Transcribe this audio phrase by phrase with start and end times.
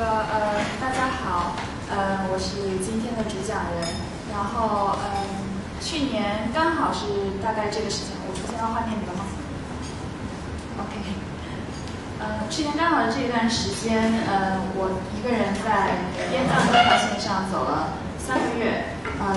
[0.00, 1.52] 个呃，大家好，
[1.92, 3.84] 呃，我是今天的主讲人。
[4.32, 9.28] 然后嗯，去年刚好是大概这个时间，我出现到画面里了吗
[10.80, 10.96] ？OK。
[12.16, 16.00] 呃，去年刚好是这一段时间，呃，我一个人在
[16.32, 19.36] 滇藏这条线上走了三个月，嗯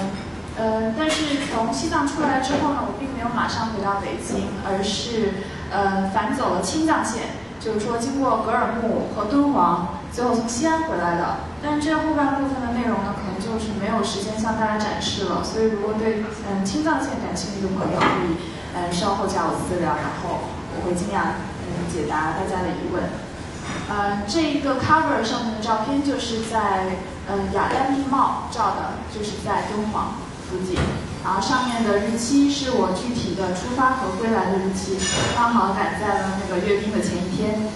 [0.56, 5.44] 呃，但是从西藏出来之后呢，我并没有马上回到北京，而是
[5.76, 7.44] 呃反走了青藏线。
[7.60, 11.38] 就是说，经过格尔木和敦煌，最后从西安回来的。
[11.64, 15.44] 但是这后半部分的内容呢，可能就是没有时间向大家展示了。
[15.44, 18.36] 所以，如果对嗯青藏线感兴趣的朋友，可以
[18.76, 20.44] 嗯稍后加我私聊，然后
[20.76, 23.04] 我会尽量嗯解答大家的疑问。
[23.90, 27.00] 嗯，这一个 cover 上面的照片就是在
[27.32, 30.16] 嗯雅丹地貌照的，就是在敦煌
[30.52, 30.78] 附近。
[31.24, 35.00] 然后上面的日期是我具体的出发和归来的日期，
[35.34, 37.72] 刚好赶在了那个阅兵的前一天。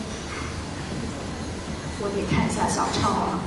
[2.10, 3.40] 我得看一下小抄啊。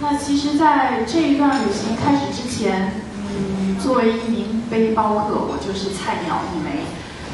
[0.00, 6.84] 那其实，在这一段旅行开始之前，嗯，作为一名背包客，我就是菜鸟一枚。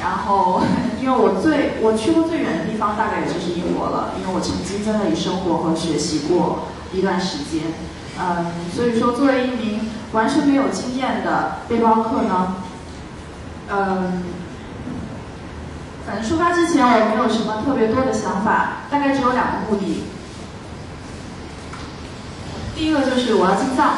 [0.00, 0.62] 然后，
[1.00, 7.62] 因为我最我去过最远的地方大概也就是英国了，因为我曾经在那里生活和学习过一段时间，
[8.18, 9.80] 嗯，所以说作为一名
[10.12, 12.56] 完全没有经验的背包客呢，
[13.70, 14.22] 嗯，
[16.06, 20.04] 反正出发之前我没有什么特别多的想法，大概只有两个目的，
[22.74, 23.94] 第一个就是我要进藏，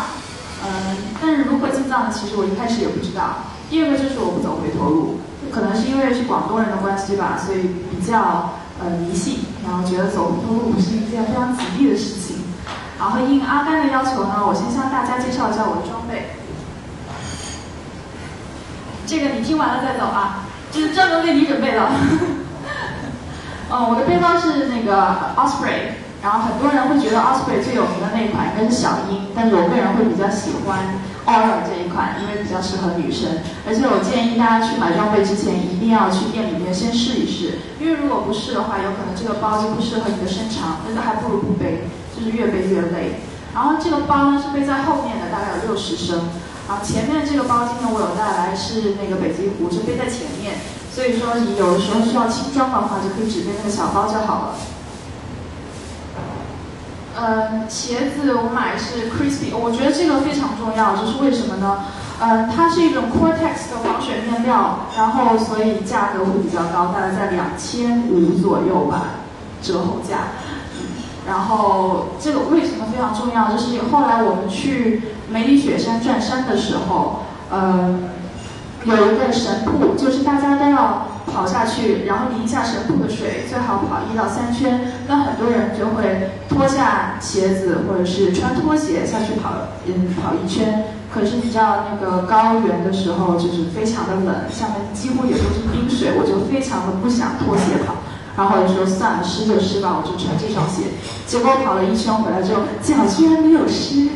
[0.64, 2.10] 嗯，但是如何进藏呢？
[2.12, 3.44] 其实我一开始也不知道。
[3.70, 5.20] 第二个就是我不走回头路。
[5.50, 12.37] 可能是因为是广东人的关系吧，所以比较呃迷信，然后觉得走回头路不是一件非常吉利的事情。
[12.98, 16.34] 然后应阿甘的要求呢，我先向大家介绍一下我的装备。
[19.06, 21.88] 这个你听完了再走啊，这是专门为你准备的。
[23.70, 30.78] 嗯， 我的背包是那个 Osprey，然后很多人会觉得 Osprey 最有名的那一款应该是小鹰，但是我个人会比较喜欢。
[31.28, 33.28] o r a 这一款，因为比较适合女生，
[33.68, 41.84] 而且我建议大家去买装备之前，一定要去店里面先试一试，因为如果不试的话，有可能这个包就不适合你的身长，那就还不如不背，
[42.18, 43.20] 就是越背越累。
[43.54, 46.28] 然后这个包呢是背在后面的，大概有六十升，
[46.68, 50.58] 然后前面这个包今天我有带来是那个北极狐，是背在前面，
[50.92, 54.54] 所以说你有的时候需要轻装的话，就可以只背那个小包就好了。
[57.20, 61.84] 嗯，鞋子我买是 Crispy，我觉得这个非常重要，就是为什么呢？
[62.20, 69.24] 嗯，它是一种 Cortex 的防水面料，然后所以价格会比较高，大概在两千五左右吧，
[69.62, 70.30] 折后价。
[71.28, 73.52] 然后这个为什么非常重要？
[73.52, 77.98] 就是后来我们去梅里雪山转山的时候，呃，
[78.84, 81.06] 有一个神瀑，就是大家都要。
[81.28, 84.80] 跑下去，然后淋一下神瀑的水，最好跑一到三圈。
[85.06, 89.50] 那很多人就会脱下鞋子，或者是穿拖鞋下去跑，
[89.86, 90.84] 嗯，跑一圈。
[91.12, 97.92] 可是你知道那个高原的时候，就是非常的冷，下面几乎也都是冰水，我就非常的不想脱鞋跑。
[98.38, 100.94] 然后我就说算了，湿就湿吧，我就穿这双鞋。
[101.26, 104.08] 结果跑了一圈回来之后，脚居然没有湿，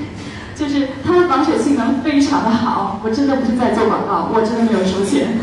[0.55, 3.01] 就是它的防水性能非常的好。
[3.03, 5.41] 我真的不是在做广告，我真的没有收钱。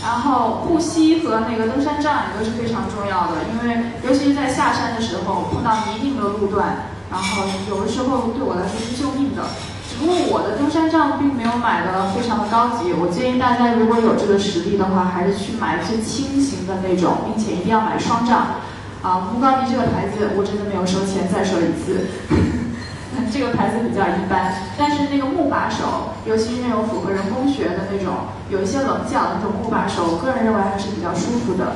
[0.00, 9.44] 然后护膝和那个登山杖也都是非常重要的，因为尤其是在下山的时候碰到泥泞的路段，然后有的时候对我来说是救命的。
[9.98, 18.62] 只不过我的登山杖并没有买的非常的高级，我建议大家如果有这个实力的话，还是去买最轻型的那种，并且一定要买双杖。
[19.02, 22.06] 啊，木高迪这个牌子我真的没有收钱，再说一次。
[23.32, 28.14] 这个牌子比较一般，但是那个木把手，尤其是那种符合人工学的那种，
[28.50, 31.72] 有一些棱角的那种木把手，我个人认为还是比较舒服的。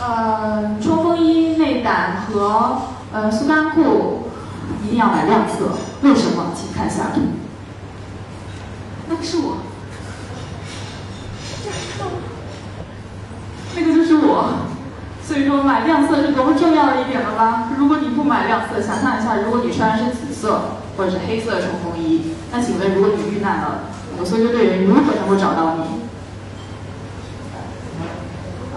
[0.00, 2.78] 呃，冲锋衣、内胆和
[3.12, 4.27] 呃速干裤
[4.84, 5.72] 一定要买亮色，
[6.02, 6.52] 为什么？
[6.54, 7.22] 请看下图。
[9.08, 9.58] 那个是我，
[13.74, 14.50] 那个就是我。
[15.24, 17.68] 所以说买亮色是多么重要的一点了吧？
[17.78, 20.62] 如果你不买亮色，想象一下，如果你穿的是紫色
[20.96, 23.80] 或者是黑色冲锋衣，那请问如果你遇难了，
[24.18, 26.07] 我搜救队员如何能够找到你？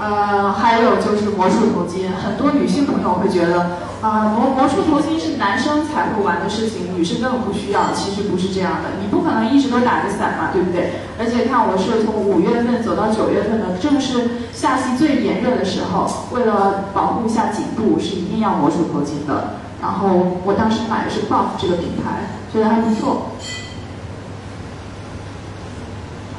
[0.02, 7.94] 呃，还有就是魔术头巾，很多女性朋友会觉得啊，魔魔术头巾是男生才会玩的事情，女生根本不需要。
[7.94, 10.94] 其实不是这样的，你不可能一直都打着伞嘛，对不对？
[11.20, 19.58] 而且看我是从五月份走到九月份的，正是夏季最炎热的时候，为了保护一下颈部，是一定要魔术头巾的。
[19.84, 23.28] 然后我当时买的是 Buff 这个品牌，觉得还不错。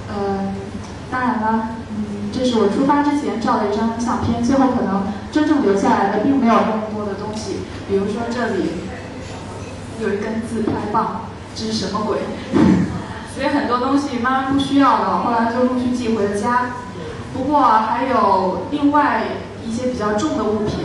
[0.08, 0.54] 嗯，
[1.12, 1.68] 当然了，
[2.42, 7.58] 这是我出发之前照的一张相片，最后可能真正留下来的并没有那么多的东西，
[7.88, 8.82] 比如说这里
[10.00, 12.18] 有一根自拍棒，这是什么鬼？
[13.32, 16.72] 所以很多东西妈妈不需要的，后来就陆续寄回了家。
[17.32, 19.22] 不过还有另外
[19.64, 20.80] 一些比较重的物品，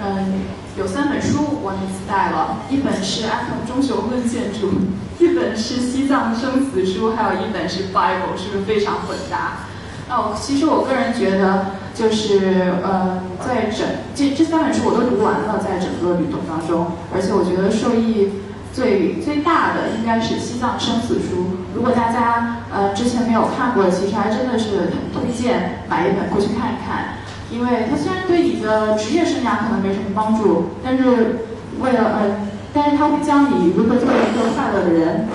[0.00, 0.42] 嗯。
[0.78, 4.70] 有三本书我那次带了，一本是《安藤忠雄论建筑》，
[5.18, 9.66] 一本是《西藏生死书》，还有一本是《Bible》，是不是非常混搭？
[10.10, 18.42] 哦，其实我个人觉得，就是呃，在整这这三本书我都读完了，在整个旅途当中，而且我觉得受益
[18.72, 21.36] 最最大的应该是《西藏生死书》。
[21.76, 27.14] 如果大家呃之前没有看过，其实还真的是很推荐买一本过去看一看。
[27.48, 31.46] 因为它虽然对你的职业生涯可能没什么帮助，但是
[31.80, 35.28] 为了呃，但是它会教你如何做一个快乐的人。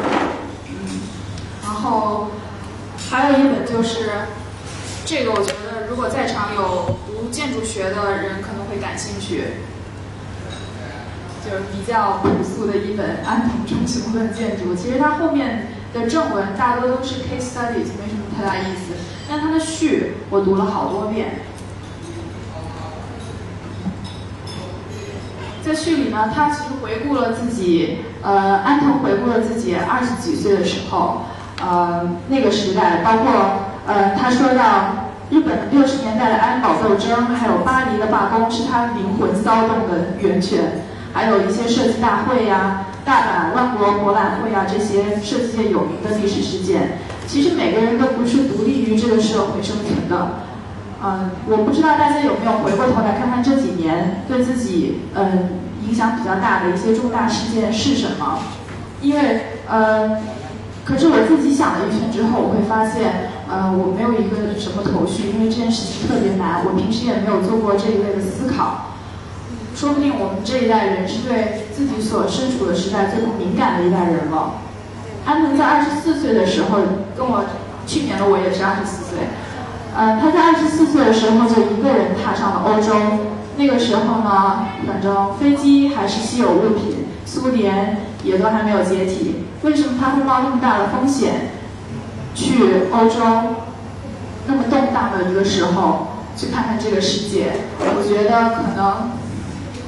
[0.67, 0.75] 嗯，
[1.63, 2.27] 然后
[3.09, 4.09] 还有一本就是
[5.05, 9.43] 这个，我觉得如果在场有读建筑学的人可能会感兴趣，
[11.45, 14.73] 就是比较朴素的一本《安藤忠雄论建筑》。
[14.75, 18.95] 其实它后面的正文大多都是 case studies，没什么太大意思，
[19.29, 21.41] 但它的序我读了好多遍。
[25.63, 31.21] 在序里呢，他其实回顾了自己，呃，安藤回顾了自己二十几岁的时候，
[31.59, 33.33] 呃，那个时代，包括，
[33.85, 40.83] 呃，他说到日本六十年代的安保斗争，还有巴黎的罢工是他灵魂骚动的源泉，
[41.13, 46.97] 还有一些设计大会呀、大阪万国博览会啊这些设计界有名的历史事件，
[47.27, 50.29] 其实每个人都不是独立于这个社会生存的。
[51.03, 58.39] 嗯，我不知道大家有没有回过头来看看这几年对自己嗯影响比较大的一些重大事件是什么？
[59.01, 60.17] 因为呃，
[60.83, 68.91] 可是我自己想了一圈之后，我会发现呃我没有一个什么头绪，因为这件事情特别难，我平时也没有做过这一类的思考。
[69.75, 74.53] 说不定我们这一代人是对自己所身处的时代最不敏感的一代人了。
[75.25, 76.79] 安藤在二十四岁的时候，
[77.17, 77.43] 跟我
[77.85, 79.27] 去年的我也是二十四岁。
[79.95, 82.93] 呃，他在二十四岁的时候就一个人踏上了欧洲。
[83.57, 89.45] 那个时候呢，反正飞机还是稀有物品，苏联也都还没有解体。
[89.61, 91.51] 为什么他会冒那么大的风险
[92.35, 93.55] 去欧洲？
[94.45, 97.53] 那么动荡的一个时候去看看这个世界？
[97.79, 99.09] 我觉得可能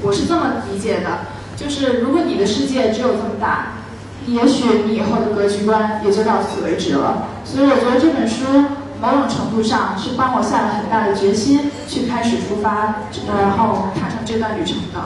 [0.02, 1.20] 我是这么理解的，
[1.56, 3.74] 就是如果你的世界只有这么大，
[4.26, 7.28] 也许你以后的格局观也就到此为止了。
[7.46, 8.46] 所以我觉得这本书。
[9.00, 12.96] 某种程度上是帮我下了很大的决心去开始出发，
[13.28, 15.02] 然后踏上这段旅程的。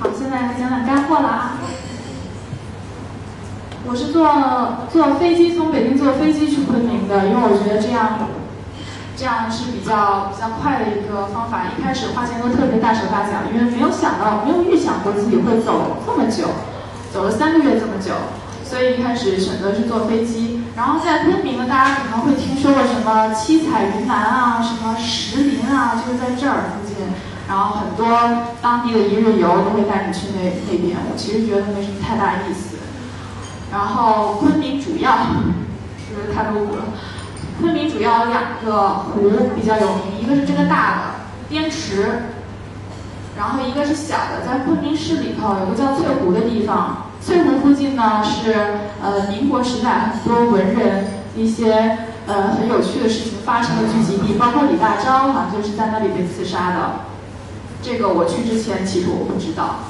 [0.00, 1.52] 好，现在讲讲干货了啊！
[3.88, 4.28] 我是坐
[4.92, 8.28] 坐飞机从北京坐飞机去昆明的，因为我觉得这样
[9.16, 11.64] 这样是比较比较快的一个方法。
[11.72, 16.52] 一开始花钱都特别大手大脚，因为没有想到，没有预想过自己会走这么久，
[17.10, 18.12] 走了三个月这么久。
[18.62, 27.08] 所以一开始选择是坐飞机，然后在昆明呢，大家可能会听说过什么七彩云南啊，什么石林啊，就是在这儿附近。
[27.48, 28.04] 然后很多
[28.60, 32.76] 当地的一日游都会带你去那那边，我其实觉得没什么太大意思。
[33.70, 35.12] 然后昆明主要
[35.98, 36.82] 是太露骨了？
[37.60, 41.02] 昆明主要有两个湖比较有名，一个是这个大的
[41.50, 42.22] 滇池，
[43.36, 47.08] 然后一个是小的，在昆明市里头有个叫翠湖的地方。
[47.20, 48.54] 翠湖附近呢是
[49.02, 51.06] 呃民国时代很多文人
[51.36, 51.98] 一些
[52.28, 57.00] 呃很有趣的事情发生的聚集地，包括李大钊好像就是在那里被刺杀的。
[57.82, 59.80] 这个我去之前其实我不知道。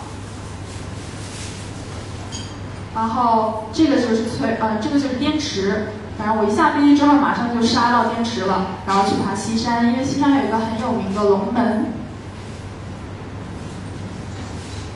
[2.98, 11.92] 然后这个就是翠呃这个就是滇池，反正我一下飞机之后马上就杀到滇池了，然后去爬西山，因为西山有一个很有名的龙门。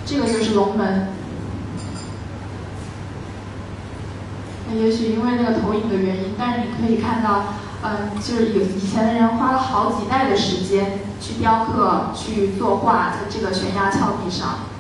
[0.05, 1.11] 这个就是龙门。
[4.75, 7.55] 也许因为那个投影的原因，但是你可以看到，
[7.85, 14.72] 嗯，就是有以前的人花了好几代的时间去雕刻、去作画，在这个悬崖峭壁上。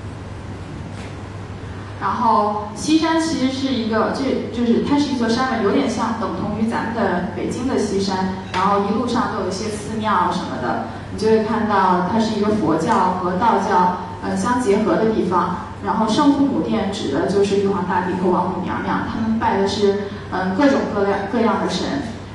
[2.02, 8.34] 然后西山其实是一个，这就是它是一座山嘛，有点像等同于咱们的北京的西山。
[8.52, 15.58] 然后一路上都有一些寺庙什么的，你就会看到它是一个佛教和道教呃相结合的地方。
[15.84, 21.86] 然后圣父母殿指的就是玉皇大帝和王母娘娘，他们拜的是嗯各种各样各样的神。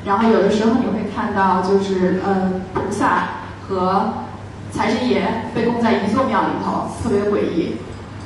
[0.06, 3.28] 然后有的时候你会看到就是嗯菩萨
[3.68, 4.14] 和
[4.72, 7.76] 财神爷被供在一座庙里头，特别诡异。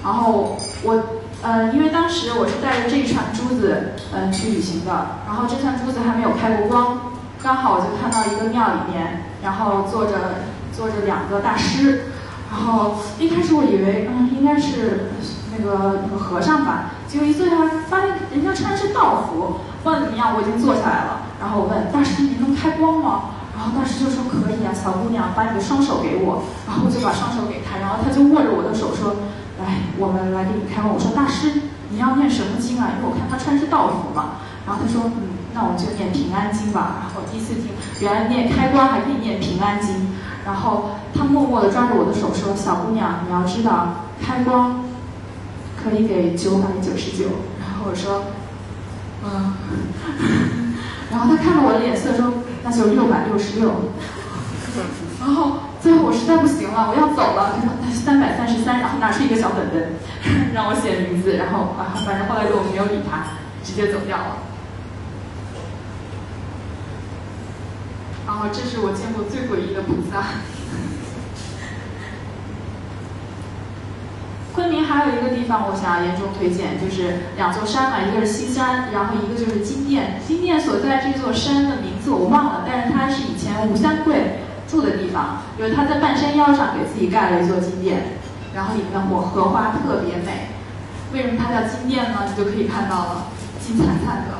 [0.04, 1.00] 然后我，
[1.44, 5.18] 呃，因为当时我是带着这一串珠子，嗯，去旅行的。
[5.26, 12.12] 然后这串珠子还没有开过光，刚好我就看到一个庙里面，然后坐着坐着两个大师。
[12.52, 15.10] 然后一开始我以为，嗯，应该是
[15.58, 16.92] 那个和尚吧。
[17.08, 19.62] 结果一坐下来，发现人家穿的是道服。
[19.82, 21.22] 不管怎么样，我已经坐下来了。
[21.40, 29.16] 然后我问大师：“你能开光吗？”然后大师就说：“可以啊，小姑娘，把你的双手给我。”然后我就把双手给他，然后他就握着我的手说。
[29.66, 30.94] 哎，我们来给你开光。
[30.94, 32.92] 我说大师，你要念什么经啊？
[32.98, 34.42] 因为我看他穿是道服嘛。
[34.66, 37.02] 然后他说，嗯，那我们就念平安经吧。
[37.02, 40.10] 然后第一次听，原来念开光还可以念平安经。
[40.46, 44.84] 然后他默默地抓着我的手说，小姑娘，你要知道，开光
[45.82, 47.26] 可以给九百九十九。
[47.60, 48.26] 然后我说，
[49.24, 49.54] 嗯。
[51.12, 53.92] 然后他看了我的脸色说，那就六百六十六。
[55.22, 55.71] 然后。
[55.82, 57.58] 最后我实在不行了，我要走了。
[57.58, 59.96] 他说三百三十三，然后拿出一个小本本，
[60.54, 61.34] 让我写名字。
[61.38, 63.24] 然后啊，反正后来就没有理他，
[63.64, 64.38] 直接走掉了。
[68.28, 70.22] 然后这是我见过最诡异的菩萨。
[74.54, 80.22] 昆明还有一个地方我想要严重推荐，就是两座山嘛，一个是西山，然后一个就是金殿。
[80.28, 84.46] 金殿所在这座山的名字我忘了，但是它是以前吴三桂。
[84.72, 88.18] 住的地方，就是他在半山腰上给自己盖了一座金殿，
[88.56, 90.48] 然后里面的火荷花特别美。
[91.12, 92.20] 为什么它叫金殿呢？
[92.26, 93.26] 你就可以看到了，
[93.60, 94.40] 金灿灿的。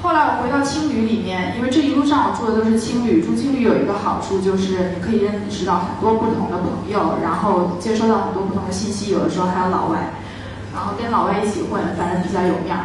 [0.00, 10.12] 后来我回到青旅里面，因为这一路上我住的都是青旅，住青旅有一个好处就是你可以认识到很多不同的朋友，然后接收到很多不同的信息，有的时候还有老外，
[10.72, 12.84] 然后跟老外一起混，反正比较有面儿。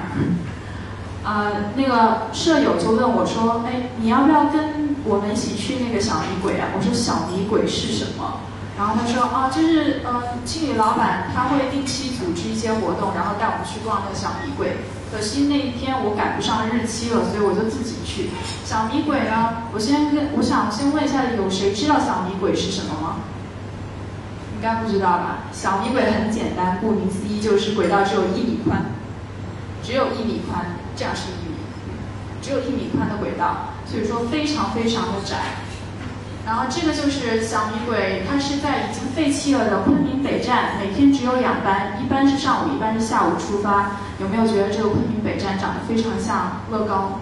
[1.23, 8.41] 呃，那个舍友就问我说：“哎，你要不要跟我们一起去那个小米鬼啊？”我说：“小米鬼是什么？”
[8.75, 14.77] 然后他说：“啊，就是呃，青旅老板他会定期组织一些活动，然后带我们去逛那个小米鬼。
[15.13, 18.31] 可惜那一天我赶不上日期了，所以我就自己去。
[18.65, 23.17] 小米鬼呢，我先跟我想先问一下，有谁知道小米鬼是什么吗？
[24.55, 25.45] 应该不知道吧？
[25.51, 28.85] 小米鬼很简单，顾名思义就是轨道只有一米宽，
[29.83, 30.65] 只有一米宽。”
[31.01, 31.57] 这样是一米，
[32.43, 35.35] 只有一米宽的轨道，所以说非常非常的窄。
[36.45, 43.93] 然后这个就是小米轨，它是在已经废弃了的昆明北站，每天只有两班，一班是上午，一班是下午出发。
[44.19, 47.17] 有没有觉得这个昆明北站长得非常像乐高？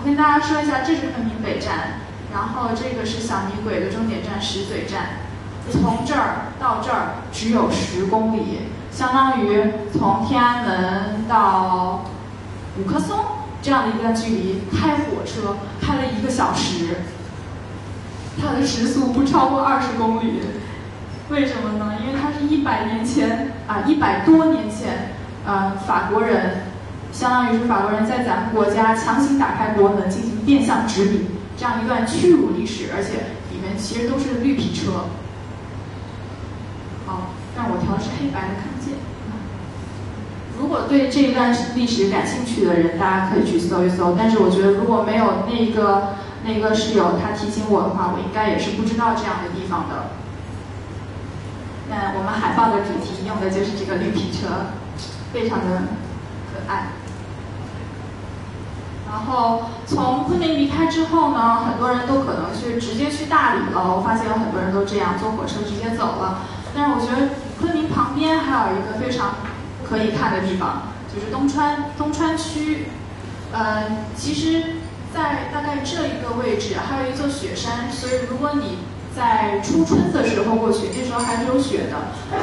[0.00, 2.00] 我跟大家说一下，这是昆明北站，
[2.32, 5.20] 然后这个是小米轨的终点站石嘴站，
[5.70, 8.62] 从这儿到这儿只有十公里。
[8.90, 12.04] 相当于从天安门到
[12.78, 13.16] 五棵松
[13.62, 16.96] 这样的一段距离，开火车开了一个小时，
[18.40, 20.40] 它的时速不超过二十公里。
[21.30, 21.96] 为什么呢？
[22.00, 25.12] 因为它是一百年前啊，一百多年前，
[25.46, 26.62] 呃，法国人，
[27.12, 31.26] 相当于是法国人在咱们国家强行打开国门进行变相殖民
[31.56, 33.12] 这样一段屈辱历史，而且
[33.52, 35.04] 里面其实都是绿皮车。
[37.06, 37.30] 好。
[37.60, 38.77] 但我调的是黑白的，看。
[40.60, 44.14] 如果对这一段历史感兴趣的人，大家可以去搜一搜。
[44.18, 50.10] 但是我觉得，如果没有那个那个室友他提醒我的话，我应该也是不知道这样的地方的。
[51.88, 54.74] 那我们海报的主题用的就是这个绿皮车，
[55.32, 55.82] 非常的
[56.52, 56.88] 可爱。
[59.10, 63.94] 然后从昆明离开之后呢，很多人都可能是直接去大理了。
[63.94, 66.40] 我发现有很多人都这样，坐火车直接走了。
[66.74, 67.28] 但是我觉得。
[67.58, 69.34] 昆明旁边还有一个非常
[69.88, 72.86] 可以看的地方，就是东川东川区。
[73.50, 74.76] 呃，其实，
[75.14, 78.78] 在大概这一个位置还有一座雪山，所以如果你
[79.16, 81.96] 在初春的时候过去，那时候还是有雪的。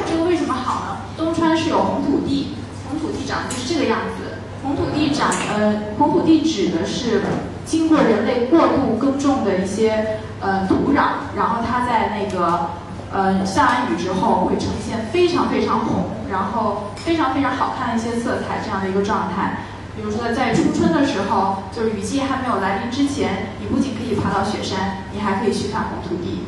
[0.09, 0.97] 这个为什么好呢？
[1.15, 2.55] 东川是有红土地，
[2.89, 4.39] 红土地长就是这个样子。
[4.63, 7.21] 红土地长，呃，红土地指的是
[7.65, 12.69] 经过人类过度耕种的一些呃土壤，然后它在那个。
[13.11, 19.59] 呃，下完雨之后会呈现非常非常红，然后非常非常好看的一些色彩这样的一个状态。
[19.95, 26.43] 比如说在初春的时候，就是雨季还没有来临之前，你不仅可以爬到雪山，你还可以去看红土地。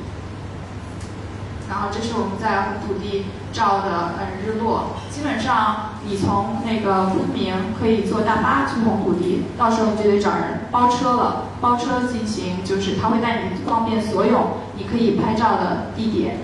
[1.70, 4.96] 然后这是我们在红土地照的呃日落。
[5.10, 16.38] 基本上你从那个昆明可以坐大巴去红土地，到时候你就得找人包车了，包车进行就是他会带你方便所有你可以拍照的地点。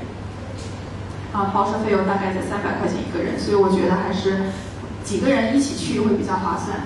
[1.31, 4.51] 啊，包车费用大概在三百块钱一个人，所以我觉得还是
[5.03, 6.81] 几个人一起去会比较划算。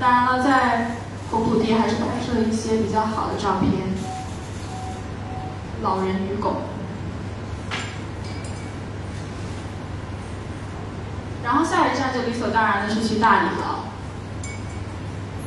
[0.00, 0.92] 当然了，在
[1.30, 3.70] 红土地还是拍摄一些比较好的照片，
[5.82, 6.62] 老人与狗。
[11.44, 13.84] 然后下一站就理所当然的是去大理了。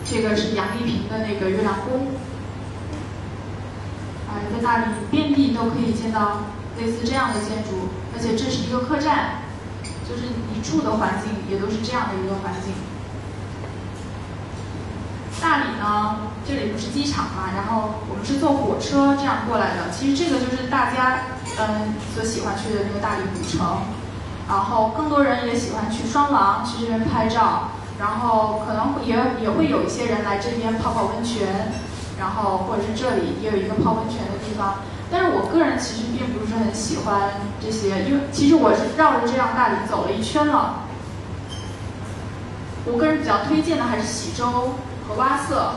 [0.06, 2.10] 这个是杨丽萍的那个月亮宫，
[4.34, 6.42] 啊，在大理遍地都可以见到
[6.80, 9.46] 类似这样的建筑，而且这是一个客栈，
[10.10, 12.74] 就是你住的环境也都是这样的一个环境。
[15.40, 19.92] 大理呢，这里不是机场嘛，然后我们是坐火车这样过来的。
[19.92, 21.20] 其实这个就是大家
[21.60, 23.84] 嗯所喜欢去的那个大理古城，
[24.50, 27.70] 然后更多人也喜欢去双廊去这边拍照。
[28.00, 31.72] 然后可能会也也会有一些人来这边泡泡温泉，
[32.24, 34.76] 然后或者是这里也有一个泡温泉的地方。
[35.12, 40.86] 但是我个人其实并不是很喜欢这些，因为其实我是绕着这样大理走了一圈了。
[42.86, 44.76] 我个人比较推荐的还是喜洲
[45.06, 45.76] 和洼色，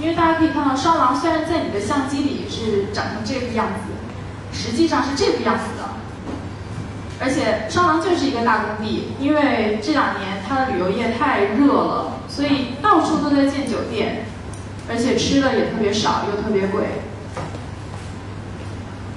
[0.00, 3.92] 因为大家可以看到双廊虽然在你的相机里是长成这个样子，
[4.52, 5.88] 实际上是这个样子的。
[7.22, 14.24] 而且双廊就是一个大工地，因为这两年它的旅游业太热了，所以到处都在建酒店，
[14.90, 16.84] 而且吃的也特别少，又特别贵。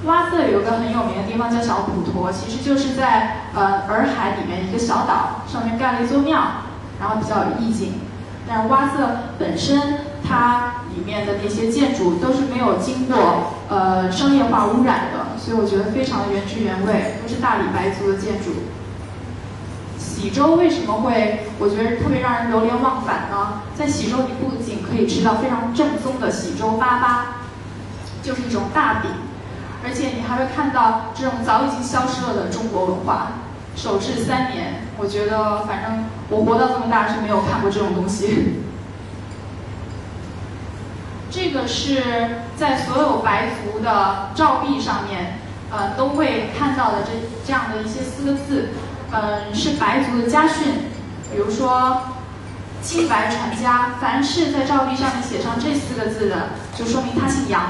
[0.06, 6.40] 洼色有个很有名的地方叫小普陀，其实就是在呃洱海里面一个小岛上面盖了一座庙，
[7.00, 8.02] 然后比较有意境。
[8.46, 15.40] 但是洼色本身它里面的那些建筑都是没有经过呃商业化污染的。
[15.40, 18.52] 所以我觉得非常原汁原味，都是大理白族的建筑。
[20.24, 23.62] 喜洲为什么会我觉得特别让人流连忘返呢？
[23.76, 27.26] 在喜洲，你不仅可以吃到非常正宗的喜洲粑粑，
[28.24, 29.12] 就是一种大饼，
[29.84, 33.34] 而且你还会看到这种早已经消失了的中国文化。
[33.76, 38.62] 守制三年，我觉得反正我活到这么大是没有看过这种东西。
[41.30, 42.02] 这个是
[42.56, 47.12] 在所有白族的照壁上面，呃，都会看到的这
[47.46, 48.70] 这样的一些四个字，
[49.16, 50.90] 嗯，是白族的家训，
[51.32, 52.02] 比如说
[52.82, 57.62] “清白传家”，凡是在照壁上面写上这四个字的，就说明他姓杨。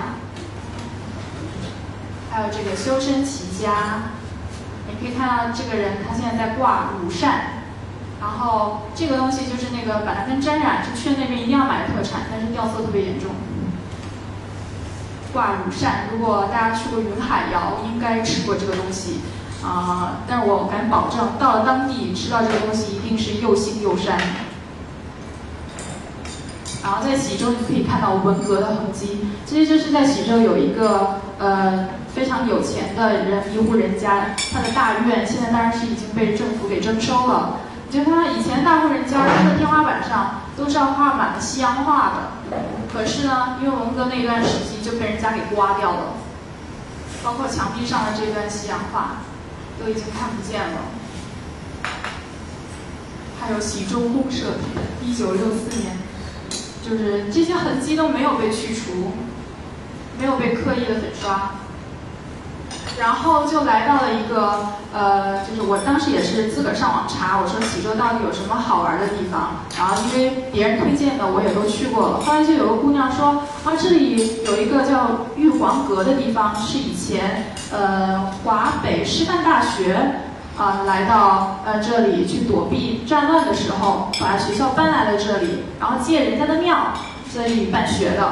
[2.32, 4.04] 还有这个“修身齐家”，
[4.88, 7.42] 你可以看到这个人他现在在挂乳扇，
[8.22, 13.32] 然后这个东西就是那个板蓝根沾染，是去那边一定要买的特产，但是掉色特别严重。
[15.34, 19.20] 挂乳扇，如果大家去过云海肴，应该吃过这个东西
[19.63, 20.19] 啊。
[20.28, 24.12] 但是我敢保证，到了当地吃到这个东西，一定是又腥又膻。
[26.84, 37.60] 然后在喜洲，你可以看到文革的痕迹，这些就是在喜洲有一个呃非常有钱的人一户人家，他的大院现在当然是已经被政府给征收了。
[37.89, 42.58] 你就看到以前大户人家，他的天花板上都是要画满了西洋画的。
[42.91, 46.02] 可是呢，因为文革那段时期就被人家给刮掉了，
[47.23, 49.19] 包括墙壁上的这段西洋画，
[49.84, 50.82] 都已经看不见了。
[53.39, 54.54] 还有喜洲公社，
[55.04, 55.98] 一九六四年，
[56.82, 59.12] 就是这些痕迹都没有被去除，
[60.17, 61.56] 没有被刻意的粉刷。
[63.00, 69.58] 然后就来到了一个，呃，就是我当时也是自个儿上网查，我说喜洲到底有什么好玩的地方。
[69.78, 72.22] 然后因为别人推荐的，我也都去过了。
[72.22, 80.22] 后来就有个姑娘说，啊，这里有一个叫玉皇阁的地方，是以前呃华北师范大学
[80.56, 86.94] 啊来到呃这里去躲避战乱的时候，把学校搬来了这里，然后借人家的庙
[87.34, 88.24] 在这里办学的。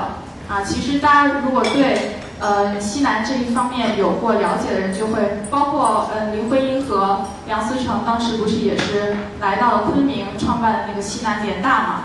[0.48, 2.21] 啊，其实大家如果对。
[2.42, 12.02] 呃，西南这一方面有过了解的人就会，包括呃林徽因和梁思成当时不是也是来到了昆明创办的那个西南联大嘛？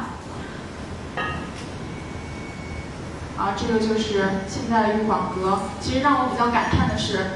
[3.38, 5.58] 啊，这个就是现在的玉皇阁。
[5.80, 7.28] 其实让我比较感叹的是，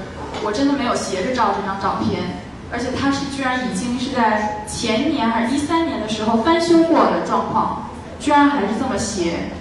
[0.45, 7.89] 我真的没有斜着照这张照片，而且它是居然已经是在前年还是一三年的时候翻修过的状况，
[8.21, 9.53] 居然还是这么斜。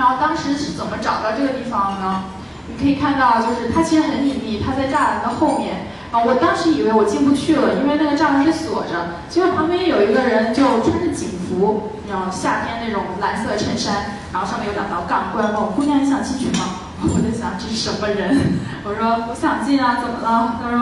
[0.00, 2.24] 然后当时是怎么找到这个地方呢？
[2.66, 5.92] 你可以看到，就是它其实很隐秘，它在栅栏的后面。
[6.10, 9.20] 啊，我当时以为我进不去了，因为那个栅栏是锁着。
[9.28, 16.64] 结果旁边有一个人就穿着警服，然后夏天那种蓝色衬衫，然后上面有两道杠，过来问我：“姑娘，你想进去吗？”
[17.04, 18.40] 我在想这是什么人？
[18.88, 20.80] 我说：“我想进啊，怎么了？”他说：“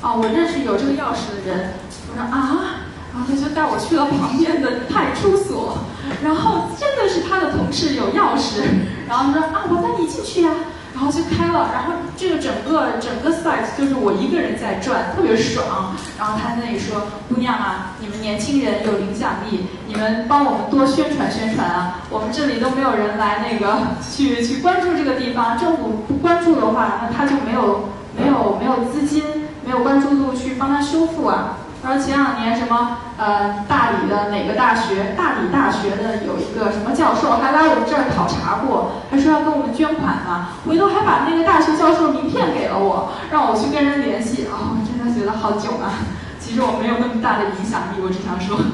[0.00, 1.74] 啊，我认识有这个钥匙的人。”
[2.06, 5.78] 我说：“啊。”然后他就带我去了旁边的派出所，
[6.22, 8.62] 然后真的是他的同事有钥匙，
[9.08, 10.50] 然后说啊，我带你进去呀，
[10.94, 15.94] 然后就开了，然后这个整个整个 site 就是我一个人在转，特别爽。
[16.18, 22.02] 然后他那里说，姑娘啊，你们年轻人有影响力，你们帮我们多宣传宣传啊！
[22.10, 23.78] 我们这里都没有人来那个
[24.12, 29.22] 去去关注这个地方，政府不关注的话，那他就没有没有没有资金，
[29.64, 31.56] 没有关注度去帮他修复啊。
[31.82, 45.92] 然后前两年什么呃大理的哪个大学，大理大学的有一个什么教授还来我们这儿考察过，还说要跟我们捐款呢，回头还把那个大学教授名片给了我，让我去跟人联系啊，我真的觉得好囧啊！
[46.38, 48.58] 其实我没有那么大的影响力，我只想说。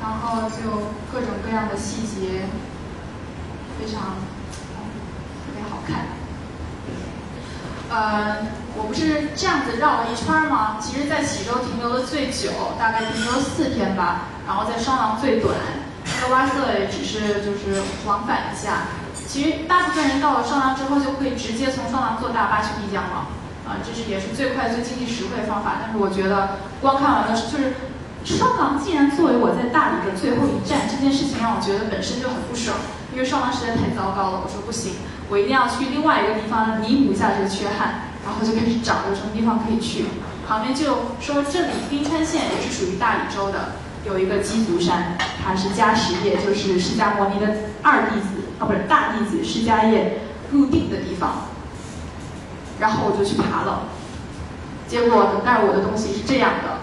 [0.00, 0.54] 然后就
[1.12, 2.46] 各种各样的细节，
[3.78, 4.14] 非常
[5.42, 6.06] 特别好看。
[7.88, 10.76] 呃，我不是这样子绕了一圈吗？
[10.80, 14.28] 其实，在喜洲停留的最久，大概停留四天吧。
[14.46, 15.54] 然后在双廊最短，
[16.04, 18.92] 那个洼色也只是就是往返一下。
[19.26, 23.26] 其实大部分人到了双廊之后，就可以直接从双廊坐大巴去丽江了。
[23.66, 25.82] 啊，这是也是最快最经济实惠的方法。
[25.82, 27.74] 但是我觉得，光看完了就是
[28.24, 32.76] 双廊竟然作为我在大理的最后一站，这件事情让我觉得本身就很不爽。
[33.12, 34.94] 因为双廊实在太糟糕了，我说不行。
[35.28, 40.04] 我一定要去另外一个地方弥补一下这个缺憾，然后就开始找有什么地方可以去。
[40.46, 43.72] 旁边就说这里滨川县也是属于大理州的，
[44.04, 51.46] 有一个鸡足山，它是迦什叶，就是释迦牟尼的二弟子啊，不是大弟子释迦叶入定的地方。
[52.78, 53.84] 然后我就去爬了，
[54.86, 56.78] 结果等待我的东西是这样的，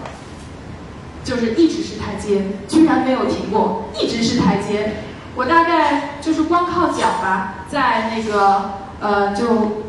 [1.24, 4.96] 就是一直是台阶，居然没有停过，一直是台阶。
[5.36, 9.84] 我大概就是光靠脚吧，在那个呃，就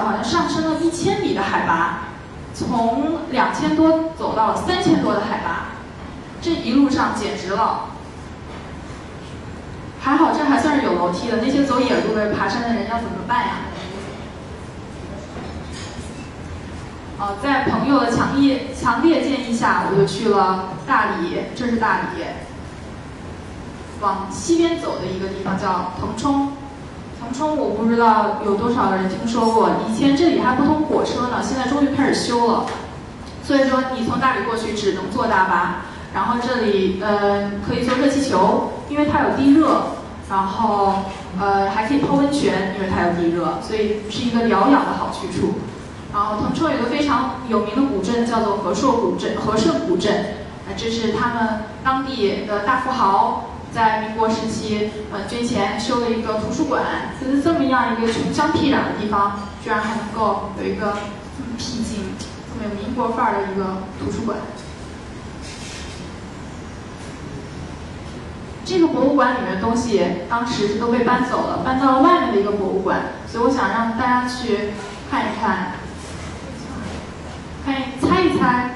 [0.00, 2.08] 好像上升了一千米的海拔，
[2.54, 5.68] 从两千多走到了三千多的海拔，
[6.40, 7.90] 这一路上简直了。
[10.00, 13.52] 还好这还算是有楼梯的，那些走野路的爬山的人要怎么办呀？
[17.18, 22.24] 哦，在朋友的强烈强烈建议下，我就去了大理，这是大理。
[24.00, 26.52] 往西边走的一个地方叫腾冲，
[27.24, 32.66] 腾冲我不知道有多少人听说过，以前这里还不通火车呢，现在终于开始修了。
[33.42, 35.76] 所以说你从大理过去只能坐大巴，
[36.12, 39.82] 然后这里呃可以坐热气球，因为它有地热，
[40.28, 40.94] 然后
[41.40, 45.54] 呃还可以泡温泉，因为它有地热，所以是一个疗养的好去处。
[46.12, 50.14] 然后腾冲有个非常有名的古镇叫做和硕古镇，和硕古镇，
[50.68, 53.44] 啊这是他们当地的大富豪。
[53.74, 56.84] 在民国时期，呃，捐钱修了一个图书馆，
[57.20, 60.96] 就是这么样一个穷乡僻壤的地方，居然还能够有一个
[61.36, 62.14] 这么僻静、
[62.48, 64.38] 这么有民国范儿的一个图书馆。
[68.64, 74.70] 这个博物馆里面的东西，当时是都被搬走了，搬到了外面的一个博物馆，所以我想让大家去
[75.10, 75.72] 看一看，
[77.66, 78.70] 看猜一猜，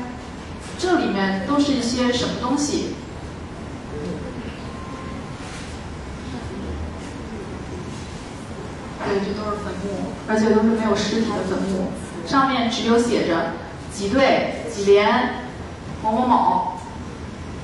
[0.77, 2.97] 这里面都是一些什么东西。
[9.07, 11.93] 对，这都是坟墓，而且都是没有尸体的坟墓，
[12.27, 13.53] 上面只有写着
[13.93, 15.47] 几对几连
[16.03, 16.73] 某某某，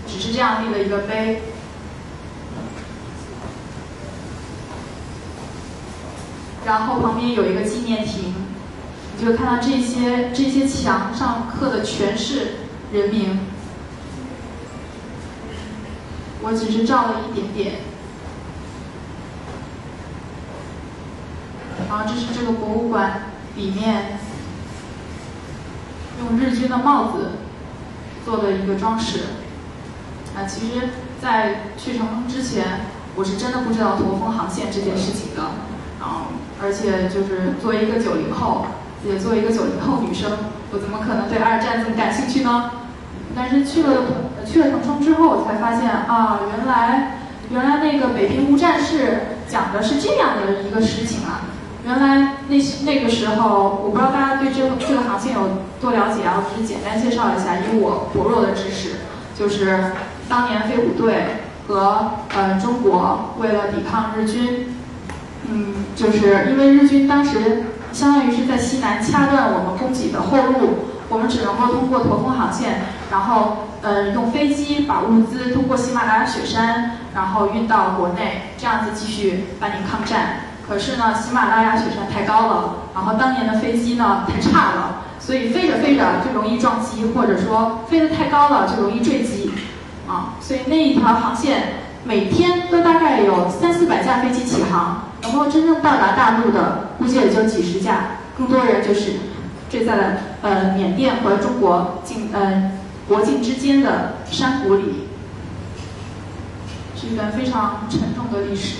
[0.07, 1.43] 只是这样立了一个碑。
[6.65, 8.35] 然后旁边有一个纪念亭，
[9.19, 12.55] 你就看到这些这些墙上刻的全是
[12.91, 13.41] 人名，
[16.43, 17.75] 我只是照了一点点。
[21.89, 23.23] 然后这是这个博物馆
[23.57, 24.19] 里面
[26.21, 27.33] 用日军的帽子
[28.25, 29.21] 做的一个装饰。
[30.37, 30.89] 啊，其实，
[31.23, 35.43] 在去成都之前，我是真的不知道驼峰航线这件事情的。
[36.01, 36.27] 然后，
[36.61, 38.67] 而且就是作为一个九零后，
[39.07, 40.33] 也作为一个九零后女生，
[40.73, 42.73] 我怎么可能对二战这么感兴趣呢？
[43.37, 44.03] 但是去了
[44.45, 47.19] 去了腾冲之后，我才发现啊，原来
[47.51, 51.43] 原来那个北平无战事讲的是这样的一个事情啊。
[51.87, 55.41] 原来那些那个时候，我不知道大家对这个这个航线有
[55.81, 56.35] 多了解啊？
[56.39, 58.93] 我只是简单介绍一下，以我薄弱的知识，
[59.39, 59.93] 就是
[60.27, 61.27] 当年飞虎队
[61.69, 64.75] 和呃中国为了抵抗日军，
[65.47, 80.41] 嗯，就是因为日军当时相当于是在西南掐断我们供给的后路，我们只能够通过驼峰航线，然后呃用飞机把物资通过喜马拉雅雪山，然后运到国内，这样子继续办理抗战。
[80.67, 89.53] 可是呢，喜马拉雅雪山太高了，然后当年的飞机呢太差了，所以飞着飞着就容易撞击，或者说飞得太高了就容易坠机，
[90.09, 91.75] 啊，所以那一条航线
[92.05, 99.13] 每天都大概有三四百架飞机起航，能够真正到达大陆的估计也就几十架，更多人就是
[99.69, 100.05] 坠在了
[100.41, 102.73] 呃缅甸和中国境呃
[103.07, 105.09] 国境之间的山谷里，
[106.97, 108.77] 是一段非常沉重的历史。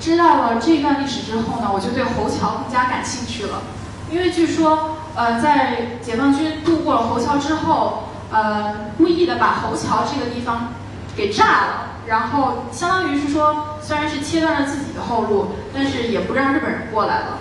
[0.00, 3.62] 知道了这段历史之后呢，我就对侯桥更加感兴趣了，
[4.10, 10.68] 因为据说，呃，在解放军渡过了侯桥之后，呃，故意的把侯桥这个地方
[11.14, 17.38] 给炸了，然后相当于是说，虽然是切断了自己的后路，但是也不让日本人过来了。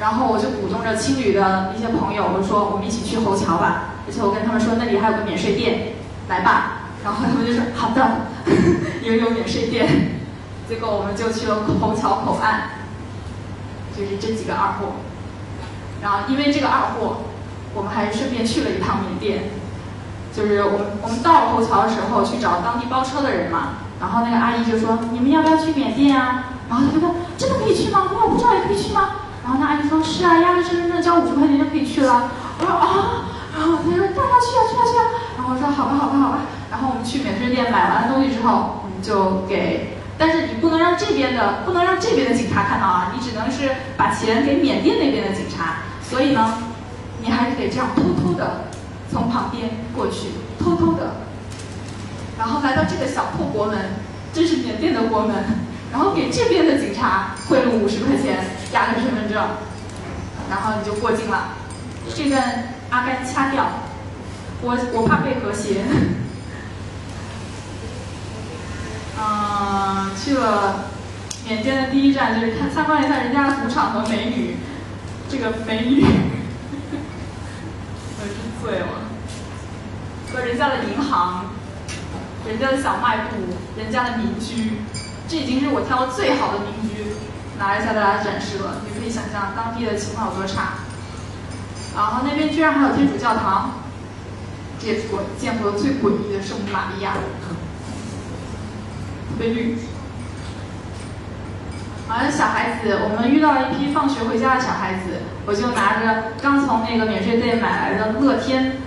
[0.00, 5.92] 然后我就鼓动着青旅的一些朋友，我说我们一起去侯桥吧，而且我跟他们说那里还有个免税店，
[6.28, 6.80] 来吧。
[7.04, 8.22] 然后他们就说好的，
[9.04, 10.15] 因为有免税店。
[10.68, 12.62] 结果我们就去了虹桥口岸，
[13.96, 14.94] 就是这几个二货。
[16.02, 17.22] 然后因为这个二货，
[17.74, 19.50] 我们还顺便去了一趟缅甸。
[20.34, 26.52] 就是我们我们到了侯桥的时候去找当地包车的人嘛，然后那个阿姨就说你们要不要去缅甸啊？
[26.68, 28.02] 然后他就问真的可以去吗？
[28.12, 29.24] 我不知道也可以去吗？
[29.42, 32.28] 然后那阿姨说是啊，压着身份证交五十块钱就可以去了。
[32.60, 33.24] 我说啊，
[33.56, 35.02] 然后他说带他去啊去啊去啊。
[35.38, 36.38] 然后我说好吧好吧好吧。
[36.70, 39.95] 然后我们去免税店买完了东西之后，我们就给。
[40.18, 45.78] 但是你不能让这边的不能让这边的警察看到啊，你只能是把钱给缅甸那边的警察。
[46.02, 46.58] 所以呢，
[47.20, 48.68] 你还是得这样偷偷的
[49.10, 51.16] 从旁边过去，偷偷的，
[52.38, 53.76] 然后来到这个小破国门，
[54.32, 55.44] 这是缅甸的国门，
[55.92, 59.44] 然后给这边的警察贿赂五十块钱，压个身份证，
[60.48, 61.48] 然后你就过境了。
[62.14, 63.66] 这段阿甘掐掉，
[64.62, 65.82] 我我怕被和谐。
[69.18, 70.90] 嗯，去了
[71.48, 74.58] 缅甸的第一站就是看参观一下人家的赌场和美女，
[75.28, 76.04] 这个美女，
[78.20, 78.88] 我是醉了，
[80.30, 81.46] 和人家的银行，
[82.46, 83.36] 人家的小卖部，
[83.78, 84.80] 人家的民居，
[85.26, 87.12] 这已经是我挑的最好的民居，
[87.58, 88.82] 拿来向大家展示了。
[88.84, 90.74] 你可以想象当地的情况有多差。
[91.94, 93.80] 然后那边居然还有天主教堂，
[94.78, 97.14] 这也是我见过的最诡异的圣母玛利亚。
[99.38, 99.76] 美女，
[102.08, 108.78] 好像小孩子，我们遇到一批放学回家的小孩子，我就拿着刚从那个免税店买来的乐天，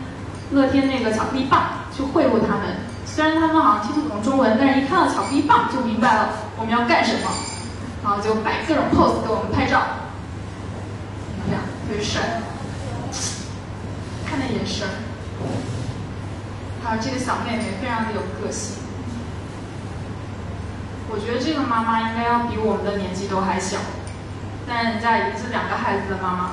[0.52, 2.78] 乐天那个巧克力棒去贿赂他们。
[3.06, 7.30] 虽然他们好像听不懂中文，但是一看到巧克力棒就明白了我们要干什么，
[8.04, 9.82] 然后就摆各种 pose 给我们拍照。
[11.38, 11.62] 怎么样？
[11.88, 12.42] 特别帅，
[14.26, 14.88] 看那眼神，
[16.84, 18.79] 还有这个小妹妹非常的有个性。
[21.12, 23.78] 我觉得这个妈妈应该要比我们的年纪都还小，
[24.68, 26.52] 但人家已经是两个孩子的妈妈，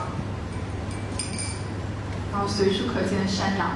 [2.33, 3.69] 然后随处可见的山羊。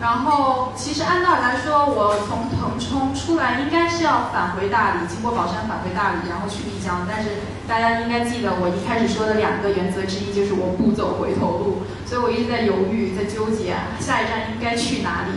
[0.00, 7.04] 然后，其实按道理来说，我从腾冲出来应该是要返回大理，经过宝山返回大理，然后去丽江。
[7.06, 7.30] 但是
[7.66, 15.32] 大家应该记得我一开始说的两个原则之一，就是我不走回头路，所以我一直在犹豫，在纠结下一站应该去哪里。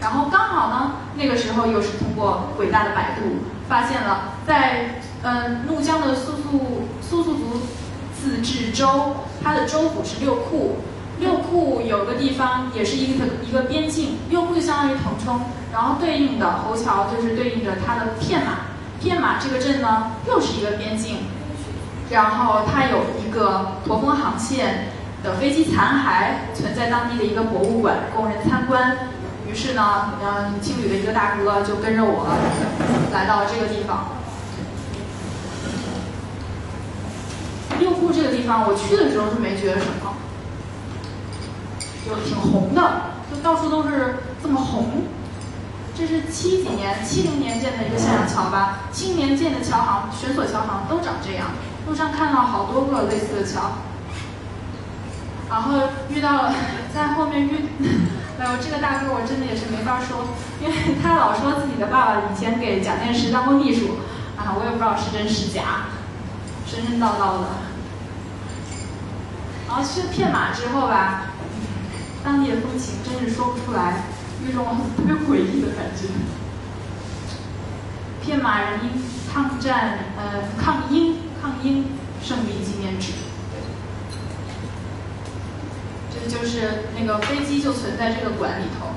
[0.00, 7.60] 然后刚好呢，那个时候又是通过伟大的百度，发现了在嗯怒江的素素素素族
[8.14, 10.76] 自治州，它的州府是六库，
[11.18, 15.40] 六库有个地方也是一个一个边境，六库就相当于腾冲，
[15.72, 18.52] 然后对应的侯桥就是对应着它的片马，
[19.00, 21.16] 片马这个镇呢又是一个边境，
[22.08, 24.90] 然后它有一个驼峰航线
[25.24, 28.96] 的飞机残骸存在当地的一个博物馆，供人参观。
[29.50, 32.26] 于是呢，嗯，青旅的一个大哥就跟着我
[33.12, 34.08] 来到了这个地方。
[37.78, 40.14] 六库这个地方，我去的时候是没觉得什么，
[42.04, 45.04] 就挺红的，就到处都是这么红。
[45.96, 48.80] 这是七几年、七零年建的一个向阳桥吧？
[48.92, 51.46] 七零年建的桥行、悬索桥行都长这样。
[51.88, 53.72] 路上看到好多个类似的桥，
[55.48, 55.78] 然后
[56.10, 56.54] 遇到了
[56.94, 57.64] 在后面遇。
[58.38, 60.28] 哎呦，这个大哥我真的也是没法说，
[60.62, 63.98] 因为他老说自己的爸爸以前给蒋介石当过秘书，
[64.36, 65.90] 啊，我也不知道是真是假，
[66.64, 67.48] 神神叨叨的。
[69.66, 71.32] 然后去了片马之后吧，
[72.22, 74.04] 当地的风情真是说不出来，
[74.44, 74.64] 有一种
[74.96, 76.06] 特别诡异的感觉。
[78.24, 81.86] 片马人因抗战，呃，抗英抗英
[82.22, 83.12] 胜利纪念纸。
[86.20, 88.88] 这就是那个飞机就存在这个馆里头，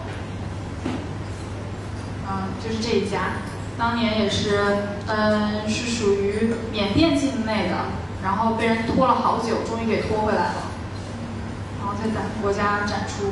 [2.28, 3.44] 嗯，就是这一家，
[3.78, 4.60] 当年也是，
[5.08, 7.76] 嗯，是属于缅甸境内的，
[8.24, 10.56] 然后被人拖了好久，终于给拖回来了，
[11.80, 13.32] 然后在咱们国家展出。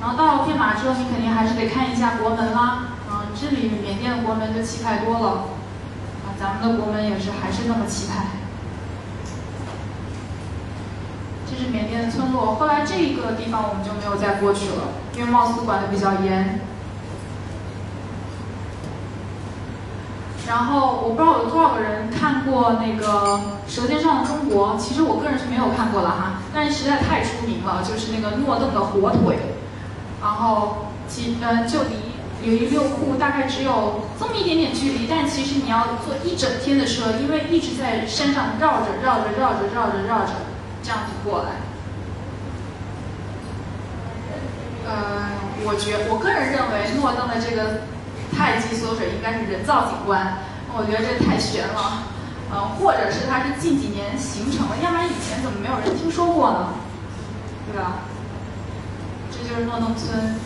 [0.00, 5.28] 然后到了片马之后，你肯定还是得看一下国门啦，嗯，这里缅甸的国门就气派多了，
[6.24, 8.45] 啊，咱们的国门也是还是那么气派。
[11.56, 12.56] 这是缅甸的村落。
[12.56, 16.60] 后来这一个地方我们就没有再过去了，因为貌似管的比较严。
[20.46, 23.40] 然后我不知道有多少个人看过那个
[23.72, 29.38] 《舌尖上的中国》，其实我个人是没有看过了哈，但是实在太出名了，就是那个诺邓的火腿，
[30.22, 40.32] 然后其呃就离友谊六库大概只有这么一点点距离，但其实你要坐一整天的车，因为一直在山上绕着绕着绕着绕着绕着
[40.86, 41.50] 这样子过来。
[44.86, 45.26] 呃，
[45.64, 47.82] 我觉我个人认为诺邓的这个。
[48.36, 50.38] 太极缩水应该是人造景观，
[50.76, 52.02] 我觉得这太悬了，
[52.52, 56.74] 嗯，或者是它是近几年形成的，要不然以前怎么没有人听说过呢？
[57.72, 58.04] 对吧？
[59.32, 60.36] 这就是诺邓村，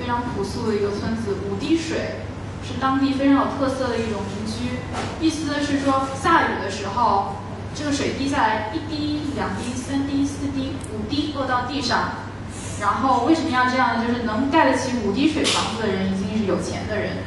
[0.00, 2.26] 非常朴素的一个村子，五滴水
[2.66, 4.80] 是当地非常有特色的一种民居，
[5.20, 7.36] 意思是说下雨的时候，
[7.78, 12.26] 这个水滴下来一滴、两滴、三滴、四滴、五滴落到地上。
[12.80, 14.04] 然后为什么要这样呢？
[14.04, 17.18] 就是能盖得起五滴水房子的人，已经是有钱的人。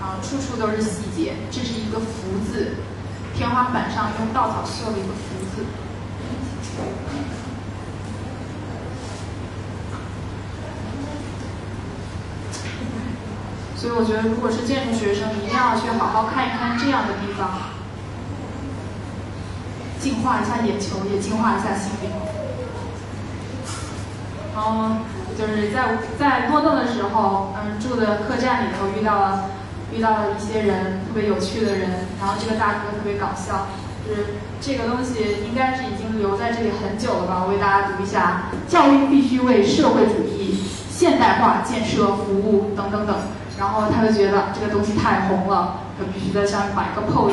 [0.00, 1.34] 啊，处处都是细节。
[1.50, 2.76] 这是一个福字，
[3.36, 5.66] 天花板上用稻草绣了一个福字。
[13.82, 17.50] 所以我觉得，如果是建筑学生，一定要去好好看一看这样的地方，
[19.98, 22.08] 净化一下眼球，也净化一下心灵。
[24.54, 25.02] 然后
[25.36, 29.50] 就是在在诺邓的时候，嗯，住的客栈里头遇到了
[29.92, 33.66] 遇到了一些人特别有趣的人，然后这个大哥特别搞笑，
[34.06, 37.42] 就是这个东西应该是已经留在这里很久了吧？
[37.44, 43.16] 我给大家读一下：教育必须为社会主义现代化建设服务等等等。
[43.62, 47.32] 然后他就觉得这个东西太红了，就必须在上面摆个 pose。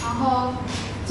[0.00, 0.52] 然后。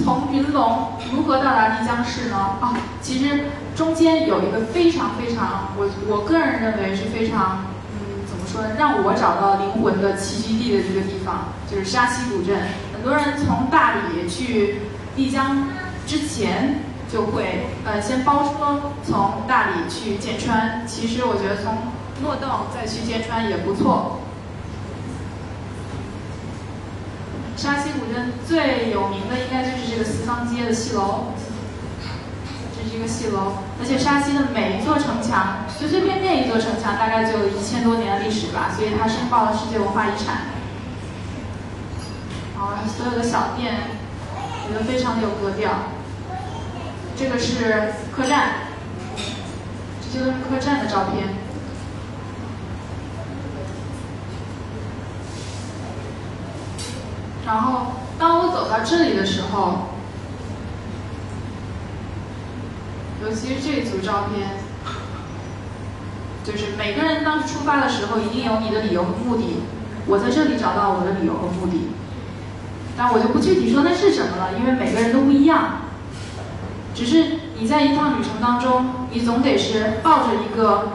[0.01, 2.37] 从云龙如何到达丽江市呢？
[2.61, 8.69] 啊，其实中间有一个非常非常，我我个人认为是非常，嗯，怎么说呢？
[8.79, 12.61] 让我找到灵魂的栖居地的这个地方，就是沙溪古镇。
[12.93, 14.77] 很多人从大理去
[15.17, 15.67] 丽江
[16.07, 16.79] 之前，
[17.11, 20.85] 就会呃先包车从大理去剑川。
[20.87, 21.77] 其实我觉得从
[22.21, 24.19] 诺邓再去剑川也不错。
[27.57, 31.33] 沙溪古镇最有名的应该就是这个四方街的戏楼，
[32.71, 40.55] 这是一个戏楼，而且沙溪的每一座城墙，随随便便一座城墙大概就有一千多年的历史吧，所以它申报了世界文化遗产。
[42.55, 43.75] 然后所有的小店，
[44.65, 45.98] 觉得非常的有格调。
[47.19, 48.49] 这个是客栈，
[50.01, 51.27] 这些都是客栈的照片。
[57.45, 59.89] 然后，当我走到这里的时候，
[63.21, 64.51] 尤其是这组照片，
[66.45, 69.61] 就是每个人当时出发的时候，一定有你的理由和目的。
[70.07, 71.89] 我在这里找到我的理由和目的，
[72.95, 75.88] 但我就不具体说那是什么了，因为每个人都不一样。
[76.99, 80.89] 只是你在一趟旅程当中，你总得是抱着一个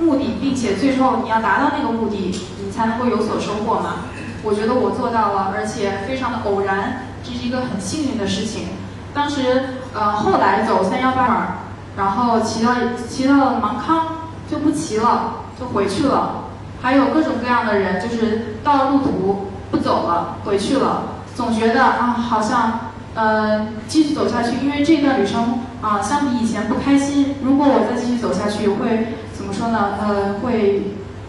[0.00, 4.06] 目的，并且最后你要达到那个目的，你才能够有所收获嘛。
[4.42, 8.70] 我觉得我做到了，而且非常的偶然，这是一个很幸运的事情。
[9.14, 11.58] 当时，呃，后来走三幺八，
[11.96, 12.74] 然后骑到
[13.08, 14.06] 骑到了芒康，
[14.50, 16.46] 就不骑了，就回去了。
[16.82, 21.02] 还有各种各样的人，就是到了路途不走了，回去了。
[21.36, 27.34] 总觉得啊，好像，呃，继续走下去，因为这段旅程啊，相比以前不开心。
[27.42, 29.94] 如果我再继续走下去，会怎么说呢？
[30.00, 30.82] 呃，会。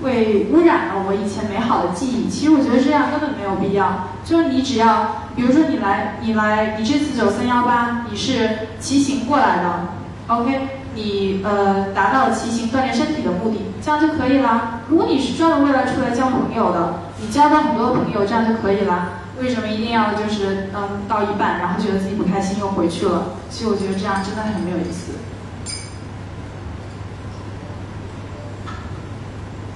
[0.03, 2.27] 会污染了我以前美好的记忆。
[2.27, 4.07] 其实我觉得这样根本没有必要。
[4.25, 9.85] 就是你只要，比如说你来，你来，你这次走三幺八，你是骑行过来的
[10.25, 10.59] ，OK，
[10.95, 14.81] 你呃达到了骑行锻炼身体的目的，这样就可以了。
[14.89, 19.07] 如果你是专门为了出来交朋友的，你交到很多朋友，这样就可以了。
[19.41, 23.33] 为什么一定要就是嗯到一半，然后觉得自己不开心又回去了？
[23.49, 25.13] 其实我觉得这样真的很没有意思。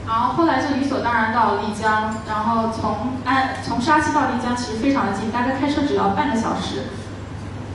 [0.08, 6.84] 然后后来就理所当然到了丽江，然后从安从沙溪到丽江其实非常的近，大概开车只要半个小时。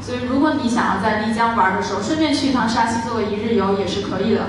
[0.01, 4.47] 所以如果你想要在丽江玩的时候，顺便去一趟沙溪做个一日游也是可以的。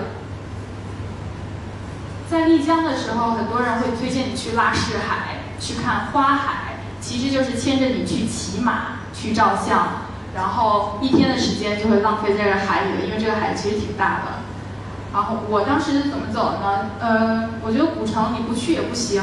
[2.30, 6.61] 在丽江的时候，很多人会推荐你去拉市海，去看花海，
[7.02, 9.88] 其实就是牵着你去骑马去照相，
[10.36, 14.42] 然后一天的时间就会浪费在这海里了，因为这个海其实挺大的。
[15.12, 16.92] 然后我当时怎么走呢？
[17.02, 19.22] 呃，我觉得古城你不去也不行，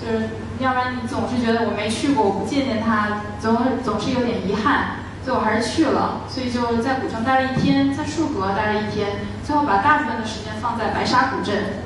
[0.00, 4.96] 就是要不然你总是觉得我没去过，我不见见它，总总是有点遗憾。
[5.22, 11.84] 最后还是去了，所以就在古城待了一天，在束河待了一天，最后把大部分的时间放在白沙古镇。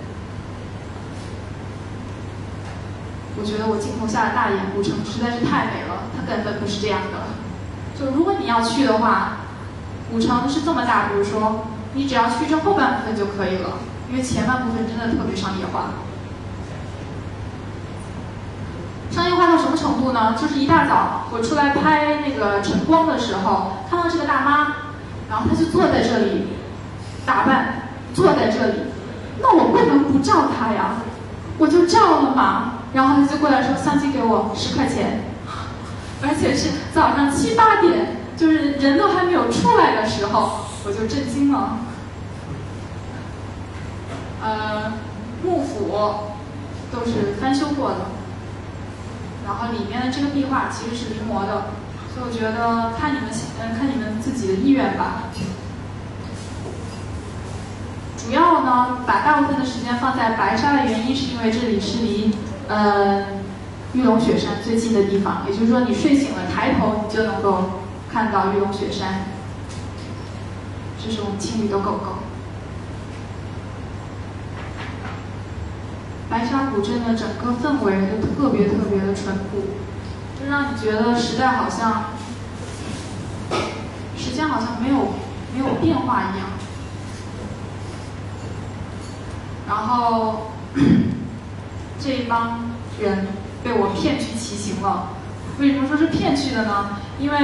[3.37, 7.35] 我觉得我镜头下的大眼古城实在是太美了，它根本不是这样的。
[7.99, 9.39] 就如果你要去的话，
[10.11, 13.79] 古城是这么大，比如说你只要去这后半部分就可以了，
[14.11, 15.91] 因为前半部分真的特别商业化。
[19.11, 20.37] 商业化到什么程度呢？
[20.41, 24.75] 就是一大早我出来拍那个晨光的时候，看到这个大妈，
[25.29, 26.49] 然后她就坐在这里，
[27.25, 28.75] 打扮，坐在这里，
[29.41, 30.97] 那我不能不照她呀，
[31.59, 32.73] 我就照了嘛。
[32.95, 35.25] 然后他就过来说：“相机给我十块钱。”
[36.23, 41.79] 而且是早上七八点，就是人都还没有出来的时候，我就震惊了。
[44.41, 44.93] 呃，
[45.43, 45.93] 幕府
[46.93, 47.97] 都是翻修过的。
[49.45, 51.67] 然后里面的这个壁画其实是临摹的，
[52.15, 53.29] 所以我觉得看你们
[53.61, 55.25] 嗯看你们自己的意愿吧。
[58.17, 62.35] 主要呢，把大部分的时间放在白沙的原因，是因为这里是离
[62.69, 63.27] 呃
[63.93, 69.27] 玉龙雪山最近的地方，也就是说你睡醒了抬头你就能够看到玉龙雪山。
[71.03, 72.19] 这是我们青旅的狗狗。
[76.31, 79.63] 白沙古镇的整个氛围就特别特别的淳朴，
[80.41, 82.07] 就让你觉得时代好像，
[84.17, 84.97] 时间好像没有
[85.53, 86.49] 没有变化一样。
[89.69, 90.53] 然后
[92.05, 92.61] 这一帮
[93.01, 93.29] 人
[93.63, 95.09] 被我骗去骑行了，
[95.59, 96.99] 为什么说是骗去的呢？
[97.19, 97.39] 因为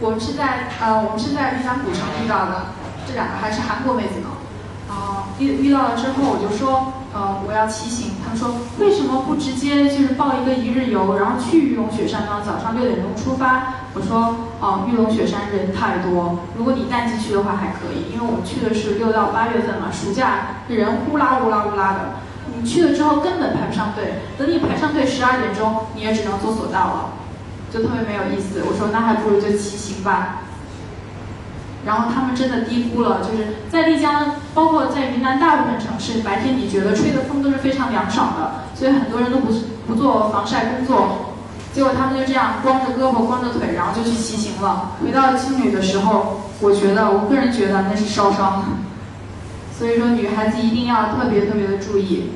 [0.00, 2.66] 我们是在呃我们是在玉山古城遇到的，
[3.06, 4.28] 这两个还是韩国妹子呢。
[4.88, 6.92] 啊遇遇到了之后我就说。
[7.14, 8.14] 呃，我要骑行。
[8.24, 12.42] 他们说为什么不直接就是报一个一日游，然后去玉龙雪山呢？
[12.44, 13.86] 早上六点钟出发。
[13.94, 22.00] 我说哦，玉龙雪山人太多，如果你淡季去的话还可以，因为我们去的是六到八月份嘛，暑假人呼啦呼啦呼啦的。
[22.64, 27.10] 去了之后根本排不上队，等你排上队十二点钟，你也只能坐索道了，
[27.72, 28.62] 就特别没有意思。
[28.66, 30.40] 我说那还不如就骑行吧。
[31.86, 39.52] 然后他们真的低估了，就是在丽江，包括在云南大部分城市，白天你觉得吹的风都是非常凉爽的，所以很多人都不
[39.86, 41.34] 不做防晒工作，
[41.74, 44.92] 结果他们就这样光着胳膊光着腿，然后就去骑行了。
[45.04, 48.64] 回到青旅的时候，我觉得我个人觉得那是烧伤，
[49.78, 52.30] 所以说女孩子一定要特别特别的注意。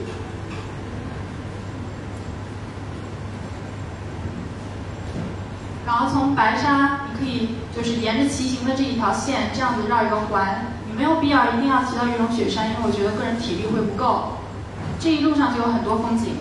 [5.89, 10.67] 然后从白沙，你可以就是沿着骑行的这一条线，这样子绕一个环。
[10.87, 14.35] 你没有必要一定要骑到玉龙雪山，因为我觉得个人体力会不够。
[15.01, 16.35] 这一路上就有很多风景，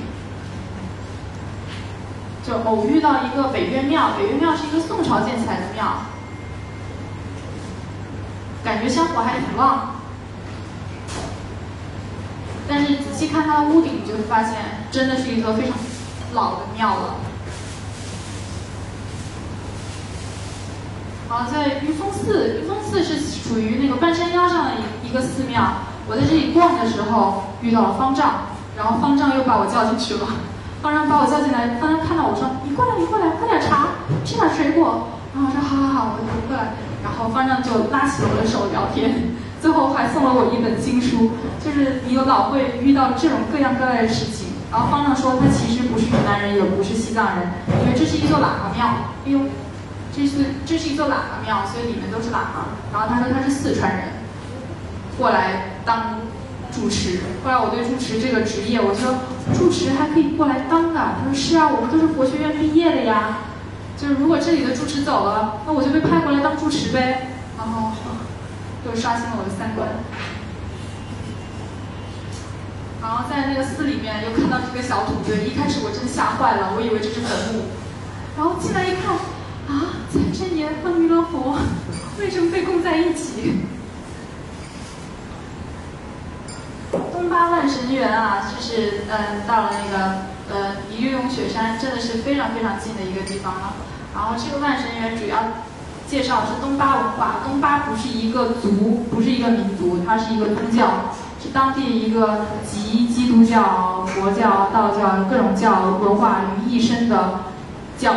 [2.45, 5.93] 就偶遇到一个北岳庙，北岳庙是一个宋朝建起来的庙，
[8.65, 9.91] 感觉香火还挺旺。
[12.67, 14.55] 但是仔细看它的屋顶，你就会发现，
[14.91, 15.77] 真的是一座非常
[16.33, 17.15] 老的庙了。
[21.29, 25.61] 好，在玉峰寺，玉峰寺是属于那个半山腰上的一一个寺庙。
[26.07, 28.47] 我在这里逛的时候遇到了方丈，
[28.77, 30.27] 然后方丈又把我叫进去了。
[30.81, 33.89] 方丈把我叫进来，方丈看到我说：“你过来，你过来，喝点茶，
[34.23, 36.71] 吃点水果。”然后我说：“好好好，我就过来。”
[37.03, 41.31] 然后方丈就拉起了我的手聊天，最后还送了我一本经书。
[41.59, 44.47] 就是你有老会遇到这种各样各样的事情。
[44.71, 47.51] 然后方丈说他其实不是云南人，也不是西藏人，
[47.83, 48.87] 因为这是一座喇嘛庙。
[49.25, 49.39] 哎呦。
[50.17, 50.33] 这是
[50.65, 52.73] 这是一座喇嘛庙，所以里面都是喇嘛。
[52.91, 54.05] 然后他说他是四川人，
[55.15, 56.21] 过来当
[56.71, 57.19] 住持。
[57.43, 59.13] 后来我对住持这个职业，我说
[59.53, 61.19] 住持还可以过来当啊。
[61.19, 63.45] 他说是啊，我们都是佛学院毕业的呀。
[63.95, 67.29] 就是如果这里的住持走了，那我就被派过来当住持呗。
[67.55, 67.91] 然后
[68.89, 69.87] 又刷新了我的三观。
[73.03, 77.65] 然后在那个寺里面又看到这个小土堆，一开始我真吓坏了，我以为这是坟墓。
[78.35, 79.36] 然后进来一看。
[79.67, 81.57] 啊，财神爷和弥勒佛
[82.19, 83.63] 为什么被供在一起？
[87.11, 90.13] 东巴万神园啊，就是嗯，到了那个
[90.49, 93.73] 呃离玉龙雪山真的是非常非常近的一个地方了。
[94.15, 95.37] 然后这个万神园主要
[96.07, 101.13] 介绍是东巴文化，东巴不是一个族，不是一个民族，它是一个宗教，
[101.43, 107.41] 是当地一个集基督教、佛教、道教各种教文化于一身的
[107.99, 108.15] 教。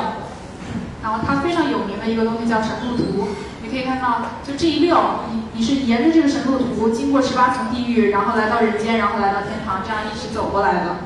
[1.02, 3.28] 然后它非常有名的一个东西叫神路图，
[3.62, 4.98] 你可以看到，就这一溜，
[5.32, 10.96] 你你是沿着这个神路图，经过十八层地狱，然后来到人间，然后来到天堂，这样一直走过来的。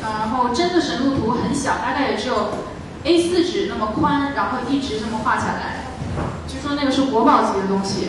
[0.00, 2.52] 然后真的神路图很小，大概也只有
[3.04, 5.84] A4 纸那么宽，然后一直这么画下来。
[6.48, 8.08] 据说那个是国宝级的东西。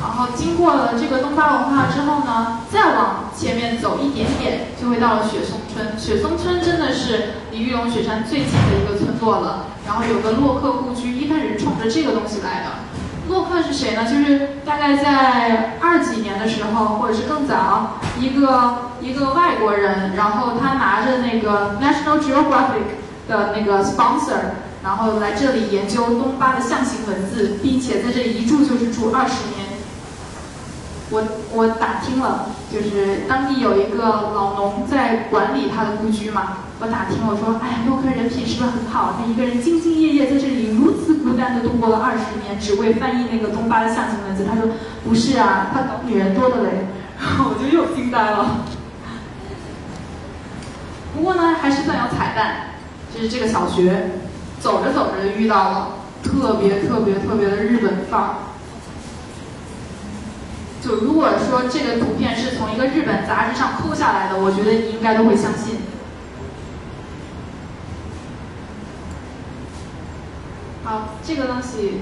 [0.00, 5.98] 然后经过了这个东巴文化之后呢，再往前面走一点点，就会到了雪松村。
[5.98, 9.66] 雪松村真的是离玉龙雪山最近的一个村落了。
[9.86, 12.70] 然后有个洛克故居，一开始是冲着这个东西来的。
[13.28, 14.04] 洛克是谁呢？
[14.10, 29.59] 就是大概在二几年的时候，或者是更早，一个一个外国人，然后他拿着那个 National Geographic 的那个 sponsor，然后来这里研究东巴的象形文字，并且在这一住就是住二十年。
[31.10, 33.98] 我我打听了，就是当地有一个
[34.34, 36.58] 老农在管理他的故居嘛。
[36.78, 39.14] 我打听，我说，哎呀，洛克人品是不是很好？
[39.18, 44.46] 他一个人兢兢业业在这里如此孤单的度过了二十年，只为翻译那个东巴的象形文字。
[44.48, 44.70] 他说，
[45.04, 46.86] 不是啊，他搞女人多的嘞。
[47.20, 48.64] 然后我就又惊呆了。
[51.14, 52.54] 不过呢，还是算有彩蛋，
[53.14, 54.12] 就是这个小学，
[54.58, 55.88] 走着走着就遇到了
[56.22, 58.34] 特别特别特别的日本范儿。
[60.82, 65.80] 就如果说这个图片是从一个日本杂志上抠下来的，我觉得你应该都会相信。
[70.82, 72.00] 好，这个东西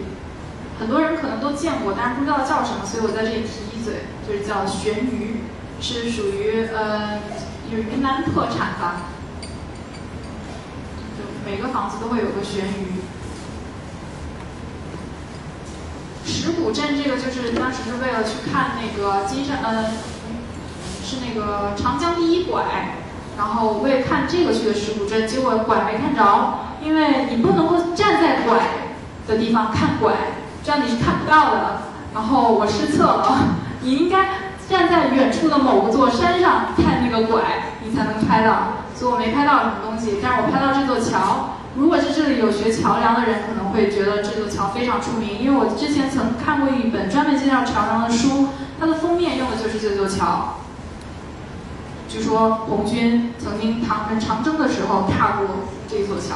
[0.78, 5.42] 很多人可能都见过，但是不知道叫什么，所以我在这里提一嘴，就是叫玄鱼，
[5.80, 7.18] 是属于呃
[7.70, 9.10] 有云南特产吧。
[11.18, 13.07] 就每个房子都会有个玄鱼。
[16.28, 19.86] 石鼓镇这个就是当时是为了去看那个金山，呃，
[21.02, 22.62] 是那个长江第一拐，
[23.38, 28.58] 然后为看这个去的石鼓镇，结果拐没看着，因为你不能够站在拐
[29.26, 30.12] 的地方看拐，
[30.62, 31.82] 这样你是看不到的。
[32.14, 33.38] 然后我失策了，
[33.80, 34.28] 你应该
[34.68, 37.40] 站在远处的某个座山上看那个拐，
[37.82, 41.57] 你才能拍到，所以我没拍到什么东西，但是我拍到这座桥。
[41.78, 48.48] 如果是这里有学桥梁的人，可能会觉得这座桥非常出名，因为我之前曾看过一本专门介绍桥梁的书，
[48.80, 50.56] 它的封面用的就是这座桥。
[52.08, 55.46] 据说红军曾经唐人长征的时候踏过
[55.88, 56.34] 这座桥。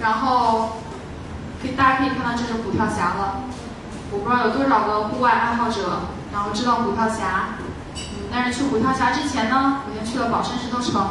[0.00, 0.76] 然后，
[1.60, 3.40] 可以大家可以看到这是虎跳峡了。
[4.12, 7.58] 我不知道有多少个户外爱好者，然后知道虎跳峡。
[8.32, 11.04] 但是去虎跳峡之前呢，我先去了宝山石头城。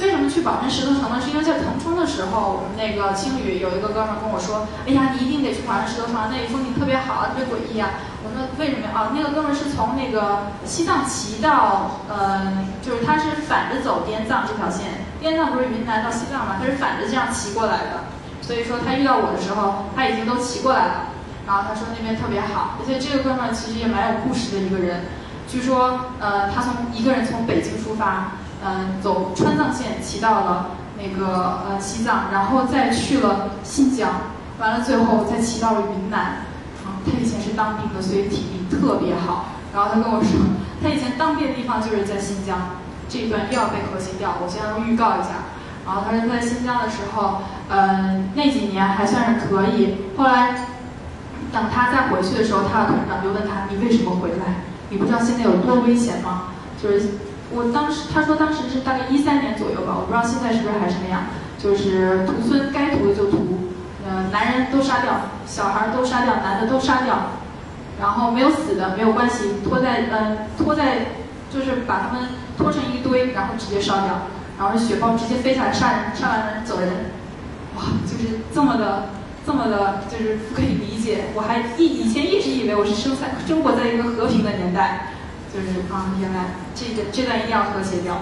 [0.00, 1.22] 为什么去宝山石头城呢？
[1.22, 7.94] 是因为在腾冲的时候，我们那个青旅有一个哥们跟我说：“哎呀，你一定得去宝山石头城，那里风景特别好，特别诡异啊。”
[8.26, 18.02] 我说：“为什么啊？”那个哥们是从那个西藏骑到，呃，就是他是反着走滇藏这条线，滇藏不是云南到西藏嘛，他是反着这样骑过来的。
[18.42, 20.94] 所以说他遇到我的时候，他已经都骑过来了。
[21.46, 25.06] 然后他说那边特别好，而且这个哥们其实也蛮有故事的一个人。
[25.54, 28.32] 据说，呃，他从一个人从北京出发，
[28.64, 34.10] 嗯，走川藏线骑到了那个呃西藏，然后再去了新疆，
[34.58, 36.20] 完了最后再骑到了云南。
[36.84, 39.46] 啊，他以前是当兵的，所以体力特别好。
[39.72, 40.40] 然后他跟我说，
[40.82, 42.58] 他以前当兵的地方就是在新疆。
[43.08, 45.46] 这一段又要被核心掉，我先预告一下。
[45.86, 49.96] 然后他说在新疆的时候，嗯，那几年还算是可以。
[50.16, 50.66] 后来
[51.52, 54.64] 等他再回去的时候，他的团长就问他：“你为什么回来？”
[54.94, 56.54] 你不知道现在有多危险吗？
[56.80, 57.18] 就是
[57.50, 61.24] 我当时他说当时是大概一三年左右吧，我不知道现在是不是还是那样。
[61.58, 63.58] 就是屠村该屠的就屠，
[64.06, 65.12] 呃，男人都杀掉，
[65.46, 67.30] 小孩都杀掉，男的都杀掉，
[68.00, 71.06] 然后没有死的没有关系，拖在嗯拖在
[71.50, 74.28] 就是把他们拖成一堆，然后直接烧掉，
[74.58, 76.88] 然后雪豹直接飞下来杀人，杀完人走人，
[77.74, 79.08] 哇，就是这么的。
[79.46, 81.26] 这么的，就是不可以理解。
[81.34, 85.12] 我还以以前一直以为我是生在生活在一个和平的年代，
[85.52, 88.14] 就是啊，原来这个这段一定要和谐掉。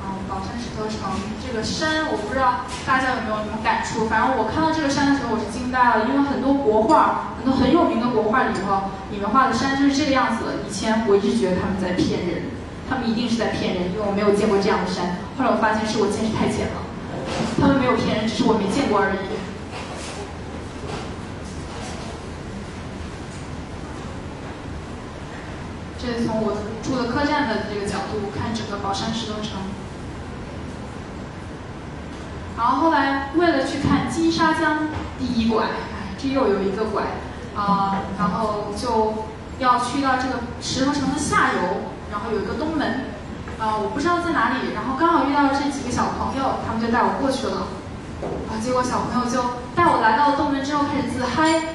[0.00, 1.12] 啊，宝山石头城
[1.46, 4.08] 这个山，我不知道大家有没有什么感触。
[4.08, 10.64] 反正我看到这个山的时候，我是惊呆了，因为很多国画，很多很有名的国画里头，你们画的山就是这个样子。
[10.66, 12.61] 以前我一直觉得他们在骗人。
[12.92, 15.16] 他们一定是在骗人，因为我没有见过这样的山。
[15.38, 16.82] 后来我发现是我见识太浅了，
[17.58, 19.18] 他们没有骗人，只是我没见过而已。
[25.98, 29.52] 这是从我住的客栈的这个角度看整个宝山石头城。
[32.58, 34.88] 然后后来为了去看金沙江
[35.18, 37.04] 第一拐，哎，这又有一个拐
[37.56, 39.24] 啊，然后就
[39.58, 41.91] 要去到这个石头城的下游。
[42.12, 43.06] 然后有一个东门，
[43.58, 47.66] 呃，我不知道在哪里，然后刚好遇到了这几个小朋友，他们就带我过去了。
[48.46, 49.42] 啊，结果小朋友就
[49.74, 51.74] 带我来到了东门之后开始自嗨，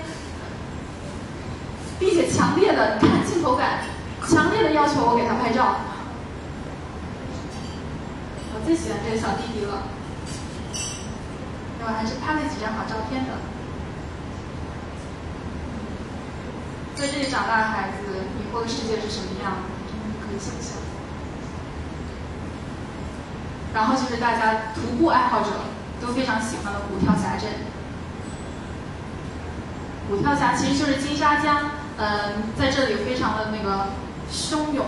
[2.00, 3.82] 并且强烈的看镜头感，
[4.30, 5.82] 强烈的要求我给他拍照。
[8.54, 9.84] 我最喜欢这个小弟弟了，
[11.82, 13.34] 我还是拍了几张好照片的。
[16.96, 19.54] 在这里长大的孩子，以后的世界是什么样，
[20.40, 20.78] 想象。
[23.74, 25.48] 然后就是大家徒步爱好者
[26.02, 27.50] 都非常喜欢的虎跳峡镇。
[30.10, 33.88] 虎跳峡其实就是金沙江，嗯，在这里非常的那个
[34.32, 34.86] 汹涌。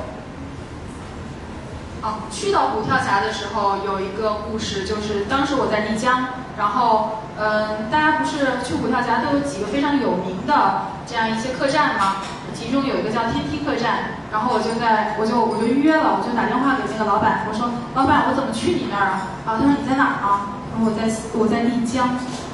[2.02, 6.28] 哦，去到虎跳峡的时候有一个故事，就是当时我在丽江，
[6.58, 12.18] 然后嗯，大家不是去虎跳峡都有几个非常有名的这样一些客栈吗？
[12.56, 19.22] 其中有一个叫天梯客栈，然后我就在我就我就预约了，我就打电话给那个老板，我说老板我怎么去你那儿啊？
[19.46, 20.54] 然后他说你在哪儿啊？
[20.72, 22.08] 然后我在我在丽江，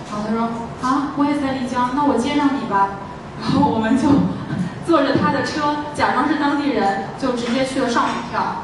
[0.08, 0.48] 然后他说
[0.82, 2.90] 啊我也在丽江，那我接上你吧。
[3.42, 4.08] 然后我们就
[4.88, 8.64] 坐着他的车，假装是当地人，就直接去了上虎跳。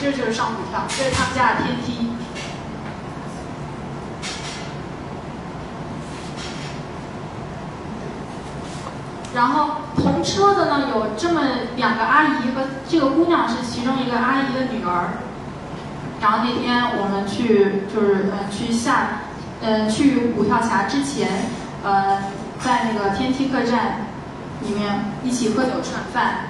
[0.00, 2.11] 这就是上虎跳，这是他们家的天梯。
[9.34, 11.40] 然后同车的呢有这么
[11.76, 15.18] 两个阿姨和这个姑娘是其中一个阿姨的女儿。
[16.20, 19.20] 然后那天我们去就是呃去下，
[19.62, 21.46] 呃去虎跳峡之前，
[21.82, 22.18] 呃
[22.60, 24.06] 在那个天梯客栈
[24.62, 26.48] 里面一起喝酒吃饭。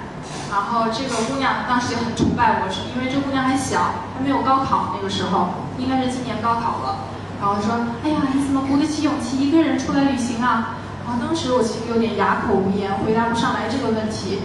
[0.50, 6.96] 然后这个姑娘当时就很崇拜我，是因为这姑娘还小，还没有高考那个时候，应该是今年高考了。
[7.40, 7.74] 然后说
[8.04, 14.40] ：“哎呀，你怎么鼓得起勇气一个人出来旅行啊？”然后当时我其实有点哑口无言，回答不上来这个问题。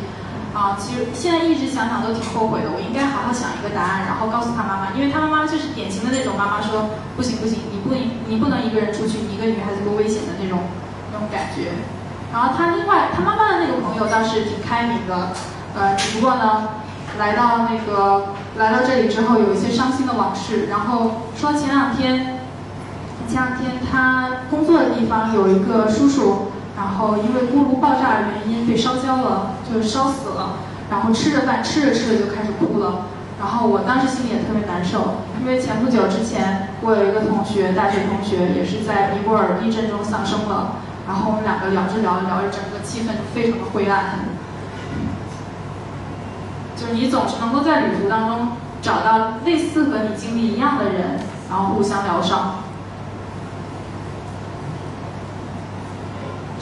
[0.54, 2.72] 啊，其实现在一直想想都挺后悔的。
[2.74, 7.94] 我应该好好想一个答案，然后告诉他妈妈，因为他妈妈就是典型的那种妈妈说：“不行不行，你不
[8.26, 10.58] 你不能一个人出去，你一个女孩子多危险的那种
[11.14, 11.78] 那种感觉。”
[12.34, 15.30] 然后他另外他妈妈的那个朋友倒是挺开明的，
[15.78, 16.70] 呃，只不过呢，
[17.20, 22.37] 来到那个来到这里之后有一些伤心的往事，然后说前两天
[23.28, 26.52] 前两天他工作的地方有一个叔叔。
[26.78, 30.60] 然后因为锅炉爆炸的原因被烧焦了，就是烧死了。
[30.92, 33.08] 然后吃着饭吃着吃着就开始哭了。
[33.40, 40.74] 然后我当时心里也特别难受，因为前不久之前我有一个同学，大学同学也是在尼泊尔地震中丧生了。
[41.08, 44.20] 然后我们两个聊着聊着聊着，整个气氛就非常的灰暗。
[46.76, 48.50] 就是你总是能够在旅途当中
[48.84, 51.20] 找到类似和你经历一样的人，
[51.50, 52.58] 然后互相疗伤。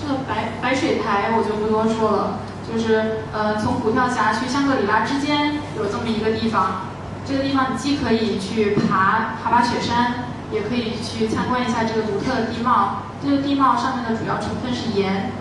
[0.07, 6.85] 这白白水台我就不多说了，就是呃从虎跳峡去香格里拉之间有这么一个地方，
[7.25, 13.01] 这个地方你既可以去爬爬爬雪山，也可以去参观一下这个独特的地貌。
[13.23, 15.31] 这个地貌上面的主要成分是盐，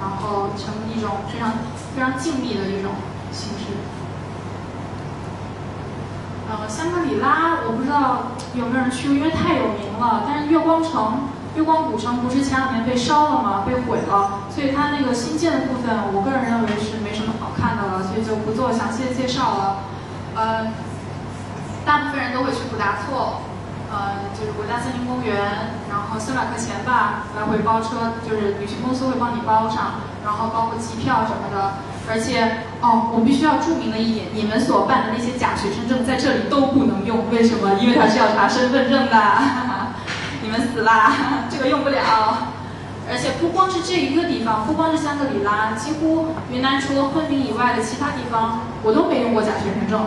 [0.00, 1.52] 然后成一种非常
[1.94, 2.92] 非常静谧的一种
[3.30, 3.76] 形式。
[6.48, 10.24] 呃，香格里拉我不知道有没有人去过，因为太有名了。
[10.26, 11.28] 但是月光城。
[11.56, 13.64] 月光古城不是前两年被烧了吗？
[13.66, 19.76] 被毁了，所以它那个新建的部分，我个人认为是没什么好看的了，所以就不做详细的介绍了。
[20.36, 20.68] 呃，
[21.86, 23.40] 大部分人都会去普达措，
[23.88, 31.80] 呃，就是国家森林公园，然后三百块钱吧，来回包车，就是旅行公司会帮你包上，然后包括机票什么的。
[32.08, 37.80] 而且，哦，我必须要注明的一点，你们所办的那些假学生证在这里都不能用，为什么？
[37.80, 39.16] 因为它是要查身份证的。
[40.46, 41.12] 你们死啦！
[41.50, 41.98] 这个用不了。
[43.10, 50.06] 而且不光是这一个地方，不光是香格里拉，几乎云南除了昆明以外的其他地方，我都没用过假学生证。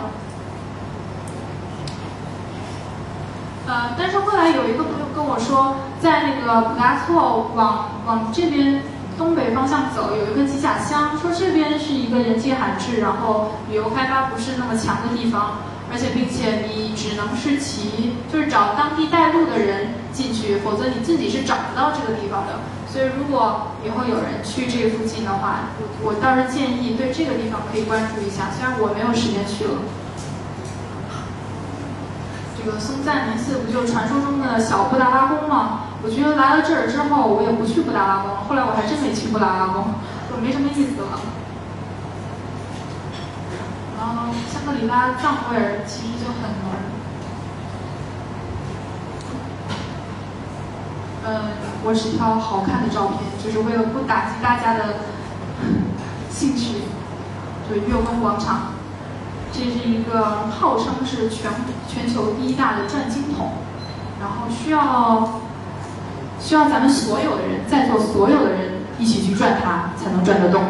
[3.66, 8.82] 呃，但是后来有一个朋友跟我说，在那个普达措往往这边
[9.16, 15.58] 东北方向走，有一个机甲乡，说这边是一个人迹罕至，然后旅游开发不是那么强的地方。
[15.92, 22.60] 而且，并且你只能是骑，就是找当地带路的人进去，否则你自己是找不到这个地方的。
[22.90, 25.70] 所以，如果以后有人去这附近的话，
[26.02, 28.50] 我倒是建议对这个地方可以关注一下。
[28.50, 29.78] 虽然我没有时间去了。
[32.58, 35.86] 这个松赞林寺不就传说中的小布达拉宫吗？
[36.02, 38.42] 我觉得来了这儿之后，我也不去布达拉宫了。
[38.48, 39.94] 后来我还真没去布达拉宫，
[40.28, 41.20] 就没什么意思了。
[43.96, 46.89] 然后香格里拉藏味儿其实就很浓。
[51.26, 51.52] 嗯，
[51.84, 55.00] 我只挑好看的照片，就是为了不打击大家的
[56.30, 56.82] 兴趣。
[57.68, 58.72] 对，月光广场，
[59.52, 61.50] 这是一个号称是全
[61.86, 63.52] 全球第一大的转经筒，
[64.18, 65.40] 然后需要
[66.40, 70.62] 需要咱们所有的人，在座所有的人一起去转它，才能转得动。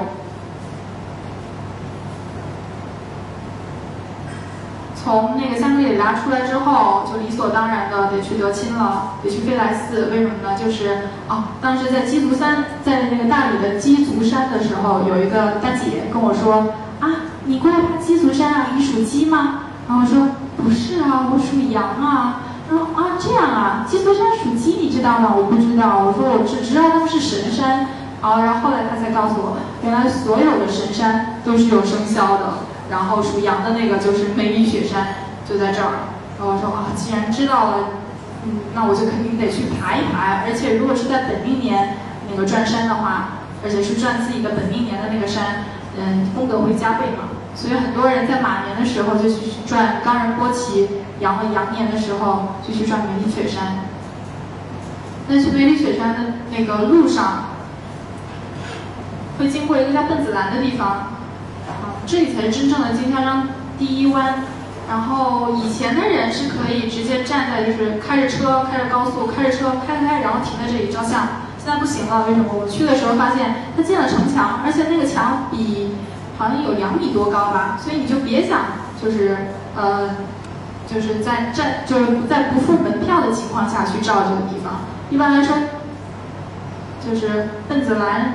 [5.10, 10.08] 从那个香格里拉出来之后，就理所当然的得去德钦了，得去飞来寺。
[10.12, 10.56] 为什么呢？
[10.56, 18.66] 就是啊，当时在鸡足山，在那个大理的鸡足山的时候，有一个大姐跟我说啊，你过来爬鸡足山啊？
[18.76, 19.62] 你属鸡吗？
[19.88, 22.42] 然后我说不是啊，我属羊啊。
[22.68, 25.34] 他说啊，这样啊，鸡足山属鸡，你知道吗？
[25.36, 26.04] 我不知道。
[26.06, 27.88] 我说我只知道他们是神山。
[28.22, 32.69] 然后，然后后来他才告诉我，原来所有的神山都是有生肖的。
[32.90, 35.14] 然后属羊的那个就是梅里雪山，
[35.48, 36.10] 就在这儿。
[36.38, 37.76] 然后我说啊，既然知道了，
[38.44, 40.42] 嗯，那我就肯定得去爬一爬。
[40.44, 41.96] 而且如果是在本命年
[42.30, 45.64] 那个转山的话，而且是转自己的本命年的那个山，
[45.96, 47.28] 嗯，功德会加倍嘛。
[47.54, 50.88] 所以很多人在马年的时候就去转冈仁波齐，
[51.20, 53.84] 羊了羊年的时候就去转梅里雪山。
[55.28, 56.20] 那去梅里雪山的
[56.50, 57.44] 那个路上，
[59.38, 61.19] 会经过一个叫奔子栏的地方。
[62.06, 63.48] 这里才是真正的金沙江
[63.78, 64.42] 第一湾，
[64.88, 71.28] 然后以前的人是可以直接站在，就是开着车，开着高速，开着车开开，然后停在这里照相。
[71.62, 72.46] 现在不行了，为什么？
[72.52, 75.94] 我去的时候发现它建了城墙，而且那个墙比
[76.38, 78.60] 好像有两米多高吧，所以你就别想
[79.00, 79.36] 就是
[79.76, 80.10] 呃，
[80.88, 84.80] 就是在站，就是在不付门票的情况下去照这个地方。
[85.10, 85.54] 一般来说，
[87.06, 88.34] 就是奔子栏，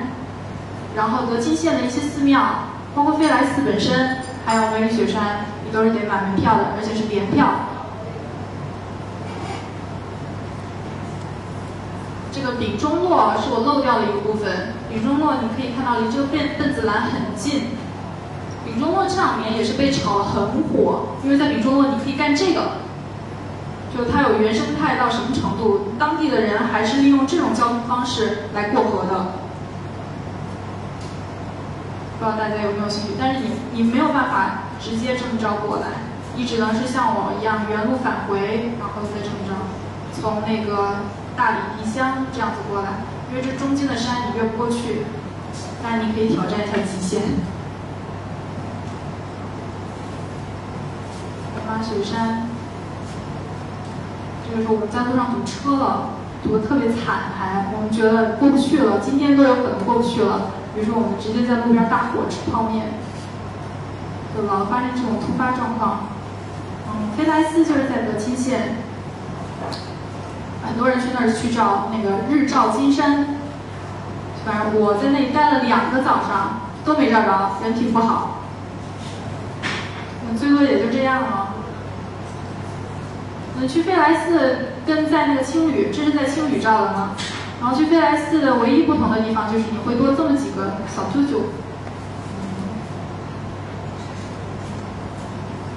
[0.94, 2.40] 然后德钦县的一些寺庙。
[2.96, 4.16] 包括飞来寺本身，
[4.46, 7.46] 还有梅里雪山，你都是得买门票的，而且是联票。
[12.32, 14.72] 这个丙中洛是我漏掉的一个部分。
[14.88, 17.76] 丙中洛你可以看到离这个奔奔子栏很近。
[18.64, 22.80] 丙中洛这两年也是被炒得很火，因为在丙中洛你可以干这个，
[23.94, 29.45] 就它有原生态到什么程度，当地的人还是利用这种交通方式来过河的。
[32.18, 35.88] 不知道大家有没有兴趣，但是你你没有办法直接这么着过来，
[36.34, 39.52] 你只能是像我一样原路返回，然后再这么着
[40.18, 41.00] 从那个
[41.36, 45.04] 大理丽乡这样子过来，因为这中间的山你越不过去，
[45.82, 47.20] 但是你可以挑战一下极限。
[51.66, 52.48] 马雪山，
[54.48, 56.10] 这个是我们在路上堵车了，
[56.42, 60.52] 堵得特别惨，还我们觉得过不去了，今天都有可能过不去了。
[60.76, 62.92] 比如说，我们直接在路边大火吃泡面，
[64.36, 66.08] 就老发生这种突发状况。
[66.86, 68.76] 嗯，飞来寺就是在德钦县，
[70.62, 73.38] 很多人去那儿去照那个日照金山。
[74.44, 78.42] 反正我在那里待了两个早上，都没照着，人品不好。
[80.38, 81.54] 最多也就这样了。
[83.58, 87.12] 嗯，去飞来寺跟在那个青旅，这是在青旅照的吗？
[87.58, 91.40] 然后去飞来寺的唯一不同的地方就是你会多这么几个小啾啾，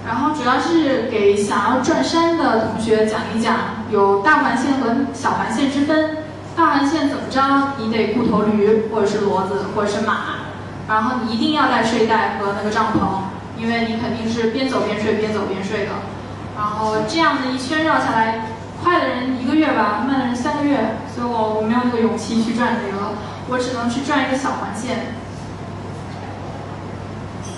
[0.06, 3.56] 然后主要是给想要转山的同学讲一讲，
[3.90, 6.18] 有大环线和小环线之分。
[6.56, 10.16] 大环线怎么着，你得雇头驴或者是骡子或者是马，
[10.90, 13.22] 然后你一定要带睡袋和那个帐篷，
[13.58, 15.92] 因为你肯定是边走边睡边走边睡的。
[16.58, 18.49] 然后这样的一圈绕下来。
[18.84, 23.14] 快的人一个月吧，慢的人三个月，所以我我没有那个勇气去转这个，
[23.50, 25.14] 我只能去转一个小环线。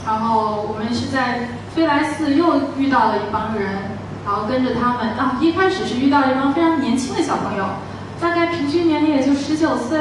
[0.05, 7.65] 然后我们是在飞来寺又遇到了一帮人，然后跟着他们啊，一开始是遇到一帮非常年轻的小朋友，
[8.19, 9.99] 大概平均年龄也就十九岁，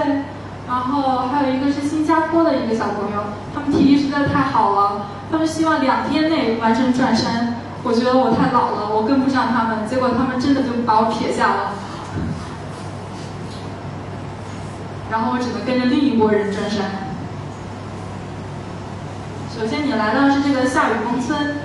[0.67, 7.60] 然后还有一个是新加坡的一个小朋友，他们体力实在太好了，他们希望两天内完成转山。
[7.83, 11.73] 我觉得我太老了，我跟不上他们，结果他们真的就把我撇下了，
[15.11, 17.09] 然后我只能跟着另一拨人转山。
[19.59, 21.57] 首先你来到是这个夏雨峰村，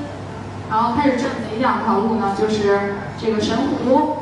[0.69, 2.35] 然后开始转哪两条路呢？
[2.39, 4.17] 就是这个神湖、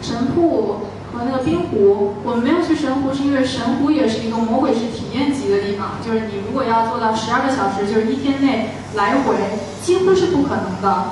[0.00, 0.86] 神瀑。
[1.16, 9.34] 和那个冰湖，我们没有去神湖，是因为神湖也是一个魔鬼式体验级的地方，就是你如果要做到十二个小时，就是一天内来回，
[9.82, 11.04] 几乎是不可能的，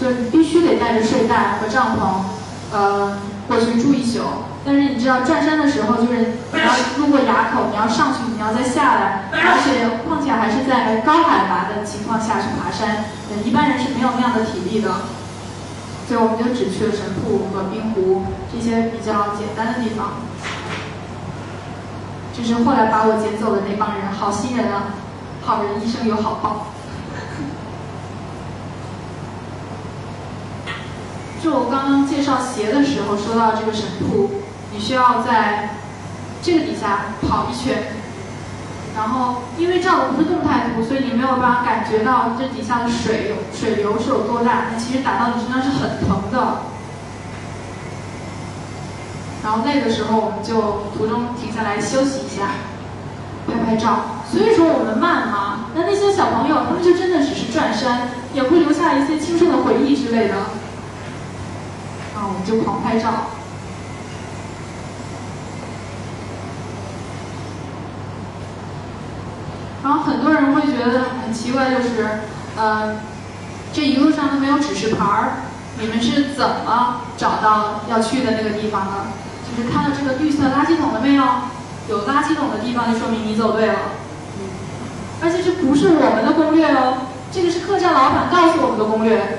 [0.00, 4.20] 就是你必须得带着睡袋和帐篷，呃，过去住一宿。
[4.64, 13.04] 但是你知道转山的时候，就是你要路过垭口，你要上去，你要再下来，而且况且还是在高海拔的情况下去爬山，
[13.44, 14.90] 一般人是没有那样的体力的。
[16.12, 20.10] 所以我们就只去了神瀑和冰湖这些比较简单的地方。
[22.36, 24.92] 就是后来把我捡走的那帮人，好心人啊，
[25.40, 26.66] 好人一生有好报。
[31.42, 33.16] 就我刚刚介绍鞋的时候。
[33.16, 35.78] 说到这个神瀑，你需要在
[36.42, 37.84] 这个底下跑一圈，
[38.94, 46.58] 然后因为照的不是动态图，所以你没有办法感觉到这底下的水有水流是有多大，但其实打到你身上是很疼的。
[49.42, 52.48] 然后那个时候我们就途中停下来休息一下，
[53.46, 54.20] 拍拍照。
[54.30, 60.36] 所以说我们慢嘛，那那些小朋友他们就真的只是转山，也会留下一些青春的回忆之类的。
[62.14, 63.08] 啊，我们就狂拍照。
[69.82, 72.20] 然后很多人会觉得很奇怪，就是，
[72.56, 72.96] 呃，
[73.72, 75.32] 这一路上都没有指示牌儿，
[75.80, 78.92] 你们是怎么找到要去的那个地方的？
[79.56, 81.24] 就是看到这个绿色垃圾桶了没有？
[81.88, 83.74] 有垃圾桶的地方就说明你走对了。
[85.20, 86.98] 而且这不是我们的攻略哦，
[87.32, 89.38] 这个是客栈老板告诉我们的攻略。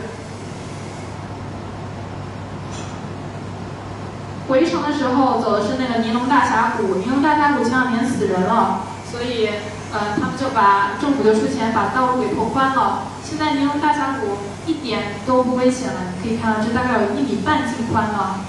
[4.49, 9.49] 回程的时候走的是那个尼龙大峡谷，尼龙大峡谷前两年死人了，所以
[9.93, 13.03] 呃他们就把政府就出钱把道路给拓宽了。
[13.23, 18.41] 现在尼龙大峡谷一点都不危险了，你可以看到这大概有一米半径宽了，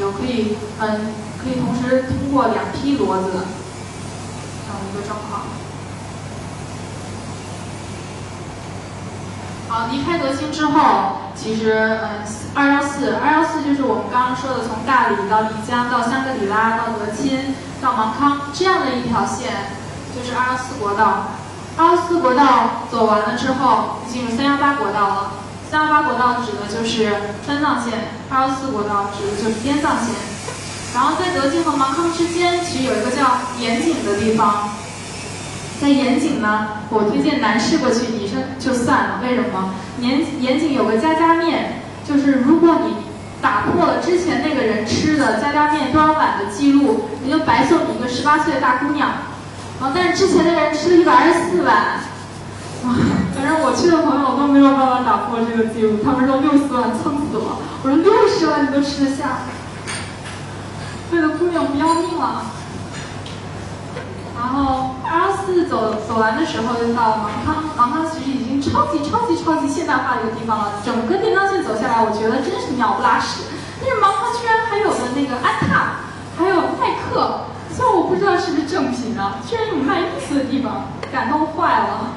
[0.00, 3.30] 有可以嗯可以同时通过两批骡子，
[4.64, 5.42] 这样一个状况。
[9.68, 12.22] 好，离开德清之后，其实，嗯，
[12.54, 19.52] 二幺四，二幺四就是我们刚刚说的，从大理到丽江，到香格里拉，到德钦，到芒康这样的一条线，
[20.14, 21.34] 就是二幺四国道。
[21.76, 25.32] 二幺四国道走完了之后，进入三幺八国道了。
[25.70, 27.10] 三幺八国道指的就是
[27.44, 30.14] 川藏线，二幺四国道指的就是滇藏线。
[30.94, 33.26] 然后在德清和芒康之间，其实有一个叫
[33.58, 34.68] 盐井的地方。
[35.80, 39.20] 在盐井呢，我推荐男士过去，女生就算了。
[39.20, 39.74] 为什么？
[39.98, 42.94] 盐盐井有个家家面，就是如果你
[43.42, 49.10] 打破了之前那个人吃的家家面多少碗的记录，你就白送你一个十八岁的大姑娘。
[49.80, 52.96] 啊，但是之前那人吃了一百二十四碗，啊，
[53.34, 57.58] 反正我去的朋友都没有办法打破这个记录，他们说六十碗撑死了。
[57.82, 59.44] 我说六十碗你都吃得下？
[61.12, 62.42] 为了姑娘不要命了。
[64.36, 67.64] 然后二幺四走走完的时候，就到了芒康。
[67.76, 70.72] 芒康其实已经超级超级超级现代化的一个地方了。
[70.84, 73.42] 整个滇藏线走下来，我觉得真是鸟不拉屎。
[73.80, 76.00] 但是芒康居然还有的那个安踏，
[76.36, 82.12] 还有耐克，虽然我不知道是不是正品啊，居然有卖衣服的地方，感动坏了。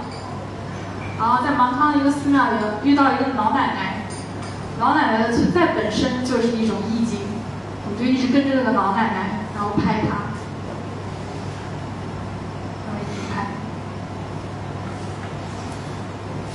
[1.18, 4.05] 然后在芒康的一个寺庙里遇到一个老奶奶，
[4.80, 7.22] 老奶奶的存在本身就是一种意境，
[7.86, 10.30] 我们就一直跟着那个老奶奶，然后拍她。
[12.86, 13.47] 然后一直拍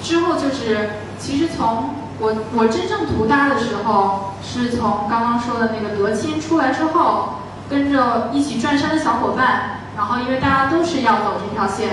[0.00, 1.90] 之后就是，其实从
[2.20, 7.41] 我我真正图搭的时候，是从刚刚说的那个德钦出来之后，
[7.72, 11.88] 跟着一起转山的小伙伴，然后因为大家都是要走这条线，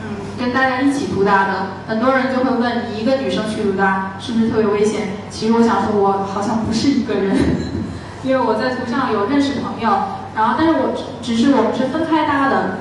[0.00, 1.52] 嗯，跟大家一起图搭的。
[1.86, 5.10] 很多人就会问，你一个女生去图搭是不是特别危险？
[5.28, 7.36] 其实我想说，我好像不是一个人，
[8.24, 9.90] 因为我在图上有认识朋友，
[10.34, 12.78] 然后但是我只是我们是分开搭的。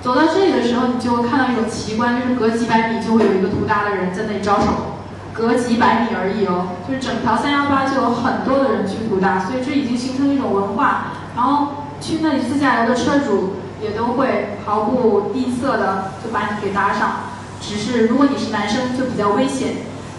[0.00, 4.96] 走到这里的时候，你就会看到一种奇观，就是隔几百米就会有一个图搭的人在那里招手，
[5.34, 11.12] 隔几百米而已哦，就是整条三幺八就有很多的人去图搭，所以这已经形成一种文化。
[11.34, 11.68] 然后
[12.00, 17.12] 去那里自驾游的车主也都会毫不吝啬的就把你给搭上，
[17.60, 19.74] 只是如果你是男生就比较危险。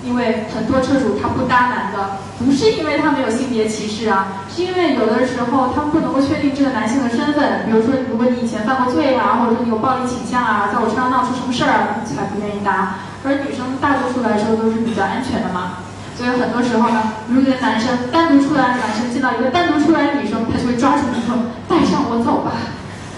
[0.06, 7.66] 因为很多车主他不搭男的，不是因为他没有性别歧视啊，是因为有的时候他们不能够确定这个男性的身份。
[7.66, 13.02] 比如说，如果你以前犯过罪啊，或者说你有暴力倾向啊，在我车上闹出什么事儿，才不愿意搭。
[13.26, 15.82] 而女生大多数来说都是比较安全的嘛，
[16.16, 21.36] 所以很多时候呢，如果一个男生单独出来，男生见到一个单独出来的女生，会抓住你说
[21.68, 22.52] 带上我走吧，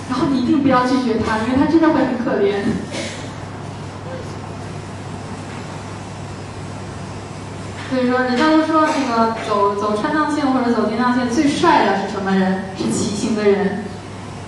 [0.09, 2.63] 然后你一定不要拒绝他，因为他真的会很可怜。
[7.89, 12.65] 所以说，人家都说那个走走川藏线或者走滇藏线最帅的是什么人？
[12.77, 13.85] 是骑行的人。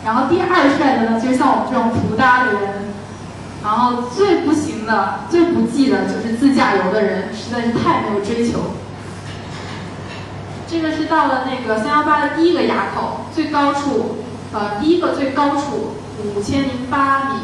[0.04, 0.48] 然后第二
[0.78, 2.90] 帅的呢，就是像我们这种图搭的人。
[3.62, 8.60] 然后最不行的、最不济的就是自驾游的人，实在是太没有追求。
[10.72, 14.18] 这个是到了那个三幺八的第一个垭口，最高处，
[14.54, 15.96] 呃，第一个最高处
[16.36, 17.40] 五千零八米，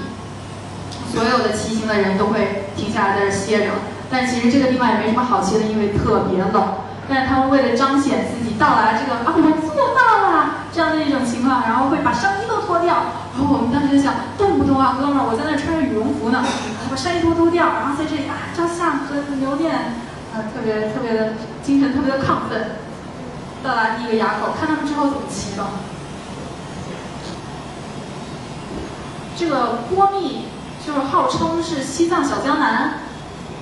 [1.12, 3.72] 所有的骑行的人都会停下来在这歇着。
[4.12, 6.64] 但其实这个地方也没什么好骑的，因为特别冷。
[7.10, 9.42] 但是他们为了彰显自己到达这个啊，我
[9.74, 12.94] 做到了这样的一种情况，然后会把上衣都脱掉。
[13.34, 16.46] 然后我们当时就想，动不动啊，哥们儿，我在那穿着羽绒服呢，
[16.90, 19.74] 把上衣脱脱掉，然后在这里啊照相和留念，
[20.34, 22.85] 呃，特别特别的精神特别的亢奋。
[23.66, 25.66] 到达第一个垭口，看他们之后怎么骑的。
[29.36, 30.46] 这个波密
[30.86, 33.00] 就是号称是西藏小江南，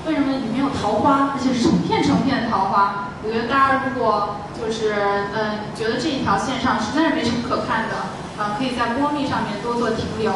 [0.05, 3.07] 为什么里面有桃花，而且是成片成片的桃花？
[3.23, 4.93] 我觉得大家如果就是
[5.33, 7.95] 嗯觉得这一条线上实在是没什么可看的，
[8.37, 10.31] 啊，可以在波密上面多做停留。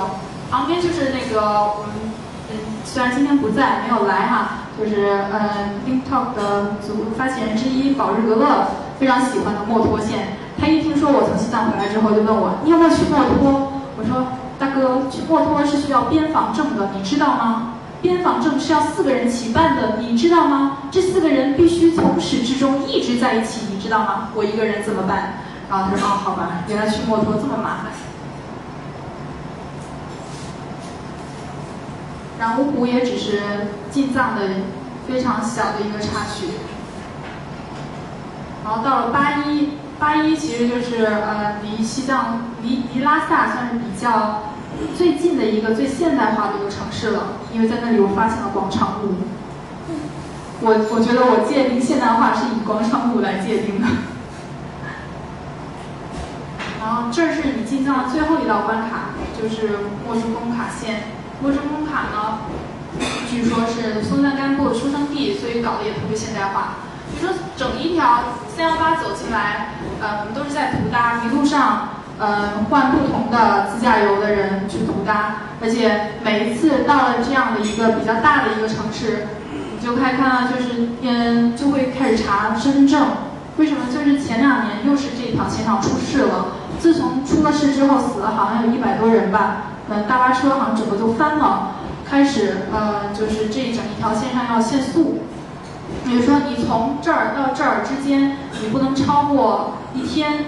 [0.49, 1.41] 旁边就是那个
[1.75, 2.13] 我们
[2.49, 8.67] 嗯虽然今天不在没有来哈，就是嗯 TikTok 的组发起人之一宝日格勒
[8.99, 10.37] 非常喜欢的墨脱县。
[10.59, 13.71] 他一听说我从西藏回来之后，就问我你有没有去墨脱？
[13.97, 14.27] 我说
[14.57, 17.73] 大哥，去墨脱是需要边防证的，你知道吗？
[18.01, 20.77] 边防证是要四个人齐办的，你知道吗？
[20.91, 24.29] 这四个人必须从始至终一直在一起，你知道吗？
[24.35, 25.39] 我一个人怎么办？
[25.69, 27.91] 然后他说哦，好吧，原来去墨脱这么麻烦。
[32.39, 33.41] 然乌湖也只是
[33.89, 34.41] 进藏的
[35.07, 36.47] 非常小的一个插曲。
[38.67, 44.43] 然后到了八一，八一其实就是呃离西藏离离拉萨算是比较
[44.93, 49.15] 最近的一个最现代化的一个城市了，因为在那里我发现了广场舞。
[50.59, 53.87] 我我觉得我界定现代化是以广场舞来界定的。
[56.81, 61.03] 然后这是你进藏的最后一道关卡，就是墨竹工卡线。
[61.41, 62.39] 墨竹工卡呢，
[63.29, 66.73] 据说是松赞干布出生地，所以搞得也特别现代化。
[67.19, 68.19] 比如说整一条
[68.55, 71.89] 三幺八走进来，呃，我们都是在图搭，一路上，
[72.19, 83.07] 呃，换不同的自驾游的人去图搭，而且每一次到了这样的一个比较大的一个城市，你就开看到就是，嗯，就会开始查身份证。
[83.57, 83.85] 为什么？
[83.91, 86.53] 就是前两年又是这条线上出事了。
[86.79, 89.63] 自从出了事之后，死了好像有一百多人吧。
[89.89, 91.71] 嗯，大巴车好像整个就翻了。
[92.07, 95.21] 开始，呃，就是这整一条线上要限速。
[96.07, 100.45] 比如说，你从这儿到这儿之间，你不能超过一天。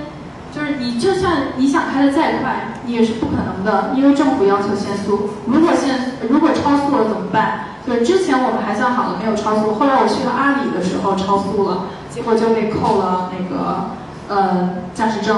[0.51, 5.30] 就是你就算你想开的再快，你也是不可能的，因为政府要求限速。
[5.45, 7.66] 如果限，如果超速了怎么办？
[7.86, 9.76] 就是之前我们还算好的，没有超速。
[9.76, 13.91] 后来我去了阿里的时候超速了，结果就被扣了那个
[14.28, 15.38] 呃驾驶证，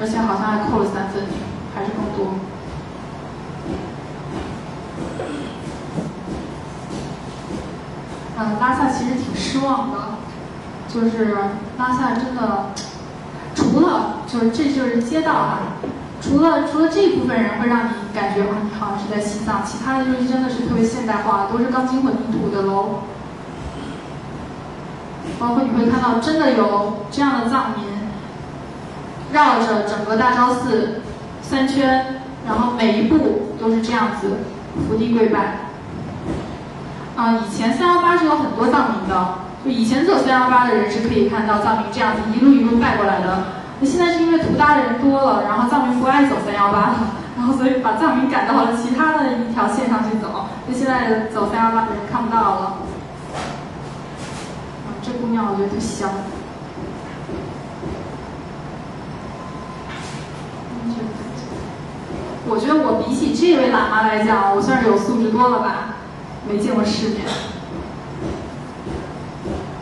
[0.00, 1.24] 而且好像还扣了三分，
[1.74, 2.32] 还是更多。
[8.38, 9.98] 嗯，拉萨其实挺失望的，
[10.92, 11.34] 就是
[11.78, 12.66] 拉萨真的，
[13.54, 15.58] 除了就是这就是街道啊，
[16.20, 23.00] 除了除了这部分人会让你感觉啊，你好像是在西藏，其他的就是真的是特别现代化，都是钢筋混凝土的楼，
[25.38, 27.86] 包括你会看到真的有这样的藏民，
[29.32, 31.00] 绕着整个大昭寺
[31.40, 34.40] 三圈，然后每一步都是这样子
[34.86, 35.60] 伏地跪拜。
[37.16, 43.44] 啊，以前三幺八是有很多藏民的，就以前走三幺八的人是可以看到藏民这样子一路一路拜过来的。
[43.80, 46.96] 那现在是因为图搭的人多了，然后藏民不爱走三幺八了，
[47.38, 52.60] 然后所以把藏民赶到了其他的一条线上去走，就现在走三幺八的人看不到了。
[54.84, 56.10] 啊，这姑娘我觉得特香。
[62.48, 65.95] 我觉得我比起这位喇嘛来讲，我算是有素质多了吧。
[66.48, 67.20] 没见过世面。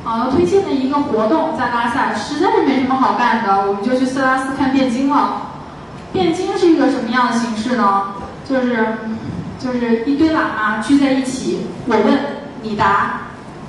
[0.02, 5.42] 好，推荐的一个活动在拉萨，实在是没什么好干的，我们就去色拉寺看辩经了。
[6.12, 8.14] 辩经是一个什么样的形式呢？
[8.48, 8.98] 就是，
[9.58, 12.18] 就是一堆喇嘛聚在一起，我问
[12.62, 13.22] 你答，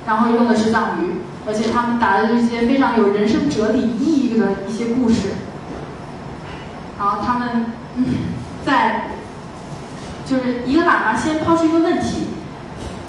[0.06, 5.30] 然后用的是藏语，而且他们答的这些非常有人生哲理意义的一些故事。
[6.98, 7.66] 然后他们
[8.64, 9.08] 在，
[10.26, 12.26] 就是一个喇嘛先抛出一个问题。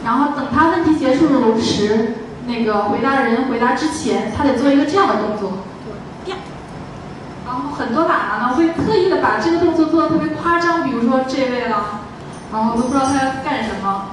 [0.08, 2.14] 然后等他问题结束的同时，
[2.48, 5.52] 那个回答的人回答之前，他得做一个这样的动作，
[7.46, 12.00] 然后很多喇叭呢会特意的把这个动作做的特别夸张，比如说这位了，
[12.54, 14.06] 然后都不知道他要干什么。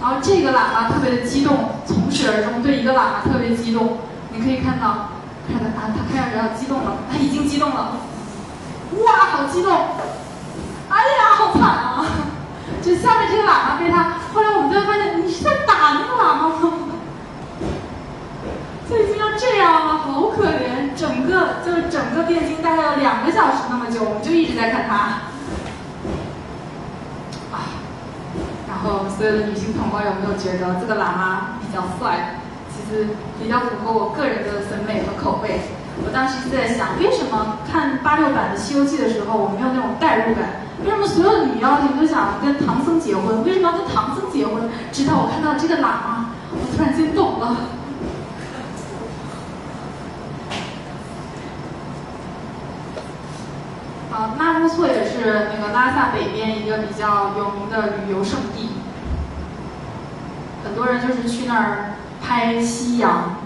[0.00, 3.98] 然后这个喇叭特别的激动，从始而终对一个喇叭特别激动。
[4.30, 5.10] 你可以看到，
[5.50, 7.96] 看到啊，他看上去要激动了，他已经激动了，
[9.04, 9.72] 哇，好激动！
[10.88, 12.06] 哎呀，好惨啊！
[12.82, 16.54] 就下面这个喇嘛被他，后来我们就发现你是在打那个喇嘛吗？
[18.90, 20.94] 就已经要这样了，好可怜。
[20.94, 24.94] 整个就是整个辩经大概有两个小时那么久，我们就一直在看他。
[27.54, 27.64] 啊，
[28.68, 32.40] 然后所有的女性同胞有没有觉得这个喇嘛比较帅？
[32.68, 33.08] 其实
[33.40, 35.60] 比较符合我个人的审美和口味。
[36.04, 40.62] 我当时就在想为什么看八六版的西游记的时候我没有那种代入感？
[40.84, 43.44] 为什么所有女妖精都想跟唐僧结婚？
[43.44, 44.68] 为什么要跟唐僧结婚？
[44.90, 47.56] 直到我看到这个喇嘛我突然间懂了。
[54.10, 58.70] 好纳木错也是那个拉萨北边一个比较有名的旅游胜地。
[60.64, 63.36] 很多人就是去那儿拍夕阳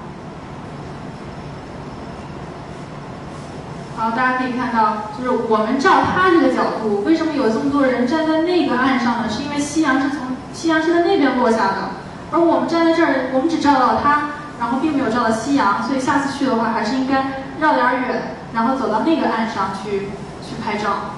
[4.07, 9.29] 好，大家可以看到，就是我们照它这个角度，为什么有这么多人站在那个岸上呢？
[9.29, 11.91] 是因为夕阳是从夕阳是在那边落下的，
[12.31, 14.29] 而我们站在这儿，我们只照到它，
[14.61, 21.17] 然后并没有照到夕阳，所以下次去的话，还是应该绕点远，然后走到那个岸上去去拍照。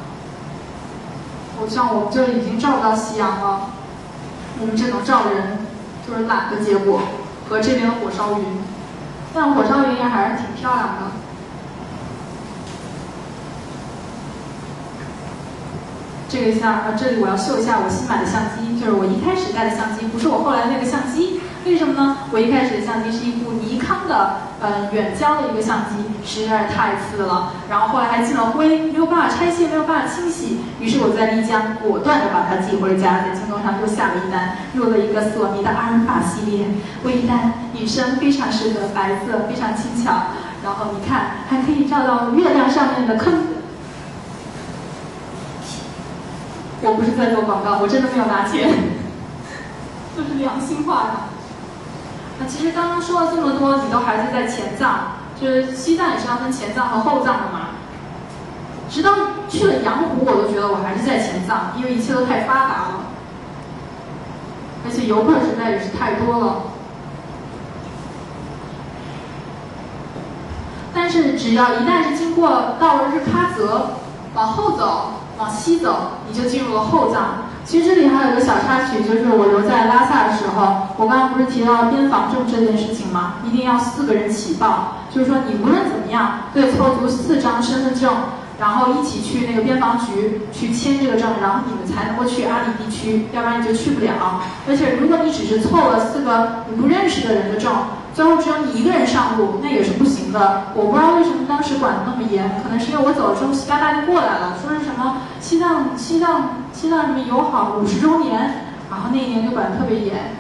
[1.61, 3.69] 我像我们这里已经照不到夕阳了，
[4.61, 5.59] 我们只能照人，
[6.09, 7.03] 就是懒的结果
[7.51, 8.63] 和这边的火烧云，
[9.35, 11.18] 但火烧云也还是挺漂亮的。
[16.29, 21.41] 这个像呃，这里我要秀一下我新买的相机，就是我一开始带的相机，不是我后来那个相机。
[21.65, 22.17] 为什么呢？
[22.31, 27.53] 我一开始的相机是一部尼康的呃远焦的一个相机，实在是太次了。
[27.69, 30.61] 然后后来还进了灰，没有办法拆卸，没有办法清洗。
[30.81, 36.65] 于是我在丽江果断的把它寄回家，在京东上又下了一单，入了一个索尼的阿尔法系列
[37.05, 40.13] 微单，女生非常适合，白色非常轻巧。
[40.63, 43.58] 然后你看，还可以照到月亮上面的坑。
[46.81, 48.71] 我不是在做广告，我真的没有拿钱，
[50.17, 51.11] 就是良心话呀。
[52.39, 57.71] 那其实刚刚说了这么多，你都还是在前藏，就是西藏也是要分前藏和后藏的嘛。
[58.89, 59.13] 直到
[59.49, 63.01] 去了羊湖，我都觉得我还是在前藏，因为一切都太发达了，
[64.87, 66.63] 而且游客实在也是太多了。
[70.95, 73.91] 但是只要一旦是经过到了日喀则，
[74.35, 75.18] 往后走。
[75.39, 77.49] 往西走，你就进入了后藏。
[77.65, 83.35] 其实这里还有一个小插曲，就是我留在拉萨的时候，我刚刚不是提到边防证这件事情吗？
[83.45, 88.11] 一定要四个人起报，就是说你无论怎么样，对凑足四张身份证。
[88.59, 94.43] 然后一起去那个边防局去签这个证，然后你们才能够去阿里地区，要不然你就去不了。
[94.69, 97.73] 而且如果你只是凑了四个你不认识的人的证，
[98.13, 100.73] 最后只有你一个人上路，那也是不行的。
[100.75, 110.35] 我不知道为什么当时管的那么严，可能是因为我走了之后，习大大就过来了，说是什么西藏西藏西藏什么友好五十周年，然后那一年就管的特别严。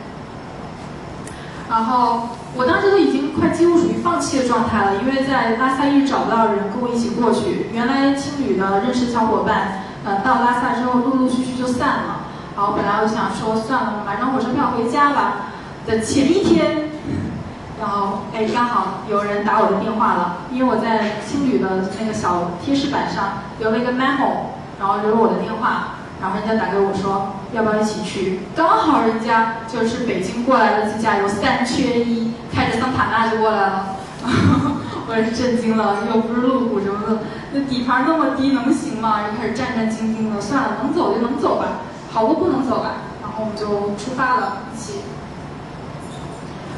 [1.69, 7.67] 然后我当时都已经快几乎属于放弃的状态了，因为在拉萨一直找不到人跟我一起过去。
[7.73, 12.21] 原来青旅的认识小伙伴，呃，到拉萨之后陆陆续续就散了。
[12.57, 15.35] 然后本来我想说算了，买张火车票回家吧。
[15.87, 16.91] 的前一天，
[17.81, 23.25] 然后哎，刚好有人打我的电话了，因为我在青旅的那个小贴士板上
[23.59, 25.98] 留了一个 memo，然后留了我的电话。
[26.21, 28.41] 然后人家打给我说，要不要一起去？
[28.57, 33.97] 刚好人家就是北京过来的自驾游，三缺一，开着桑塔纳就过来了。
[35.07, 37.19] 我也是震惊了，又不是路虎什么的，
[37.53, 39.23] 那底盘那么低，能行吗？
[39.23, 40.41] 又开始战战兢兢的。
[40.41, 41.81] 算了，能走就能走吧，
[42.13, 42.95] 好过不能走吧。
[43.23, 45.01] 然后我们就出发了，一起。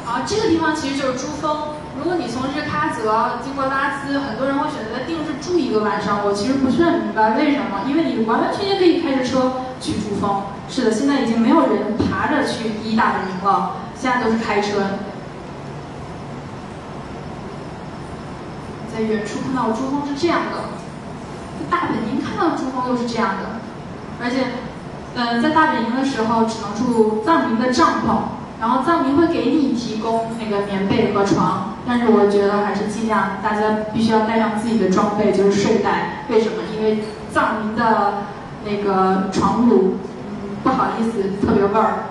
[0.05, 1.57] 好，这个地方其实就是珠峰。
[2.03, 6.25] 如果你从日喀则经过拉孜，很多人会选择在定日住一个晚上。
[6.25, 10.41] 我其实不是很明白为什么，因为你完完全全可以开着车去珠峰。
[10.67, 14.81] 是的，现在已经没有人爬着去第一大本营了，现在都是开车。
[18.91, 20.57] 在远处看到珠峰是这样的，
[21.69, 23.61] 大本营看到珠峰又是这样的，
[24.19, 24.47] 而且，
[25.13, 28.41] 嗯，在大本营的时候只能住藏民的帐篷。
[28.59, 36.25] 然后藏民会给你提供那个棉被和床，但是我觉得还是尽量大家必须要带上自己的装备，就是睡袋。
[36.29, 36.55] 为什么？
[36.77, 37.03] 因为
[37.33, 38.23] 藏民的
[38.63, 39.93] 那个床褥，
[40.63, 42.05] 不好意思，特别味儿。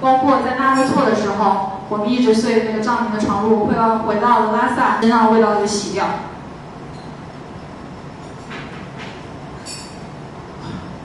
[0.00, 6.04] 包括在纳木错的时候，我们一直睡那个藏民的床褥，会要回到了拉萨，身上的味道就洗掉。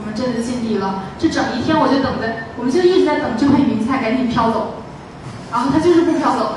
[0.01, 2.27] 我们真的尽力了，这整一天我就等着，
[2.57, 4.73] 我们就一直在等这块云彩赶紧飘走。
[5.51, 6.55] 然后它就是不飘走，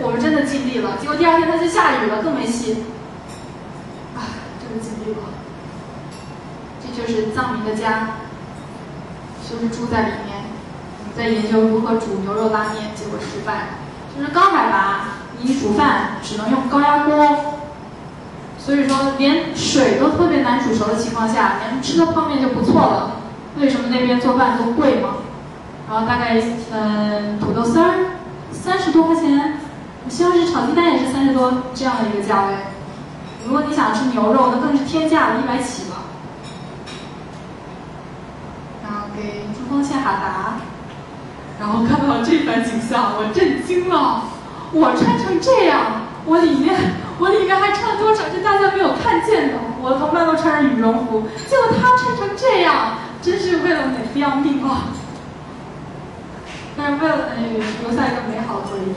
[0.00, 0.96] 我们真的尽力了。
[1.00, 2.84] 结果第二天它就下雨了，更没戏。
[4.16, 4.20] 啊，
[4.60, 5.18] 真的尽力了。
[6.80, 8.16] 这就是藏民的家，
[9.48, 10.42] 就是住在里面。
[11.16, 13.68] 在研究如何煮牛肉拉面，结果失败。
[14.16, 15.08] 就是高海拔，
[15.40, 17.54] 你煮饭只能用高压锅，
[18.58, 23.12] 所以说连水都特别难煮熟的情况下，连吃的泡面就不错了。
[23.58, 25.16] 为什么那边做饭都贵吗？
[25.88, 26.42] 然后大概
[26.72, 27.94] 嗯，土豆丝儿。
[28.52, 29.58] 三十多块钱，
[30.12, 32.52] 西红柿炒鸡蛋也是三十多这样的一个价位。
[33.46, 36.02] 如果你想吃牛肉，那更是天价了，一百起吧。
[38.84, 40.60] 然后给珠峰献哈达，
[41.58, 44.24] 然后看到这番景象，我震惊了。
[44.72, 46.78] 我穿成这样，我里面
[47.18, 49.54] 我里面还穿多少是大家没有看见的。
[49.80, 54.92] 我的同伴都穿着羽绒服，结果他穿成这样，真是为了美不要命啊！
[56.76, 57.16] 但是为了
[57.80, 58.92] 留下一个美好的回忆，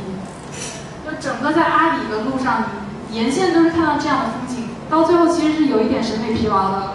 [1.06, 2.64] 就整个在阿里的路上，
[3.12, 6.92] 沿线都是看到这样的风景，到最后其实是有一点审美疲劳的。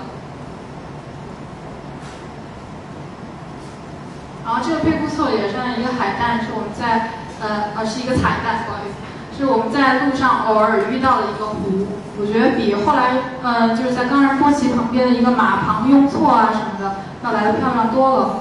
[4.45, 7.11] 然后这个贝库措也算一个海蛋，是我们在
[7.41, 11.87] 呃，呃是一个彩蛋，不好意思，是我们在路上偶尔遇到的一个湖。
[12.19, 18.41] 我觉得比后来呃就是在冈仁波齐旁边的一个马旁雍措啊什么的要来的漂亮多了。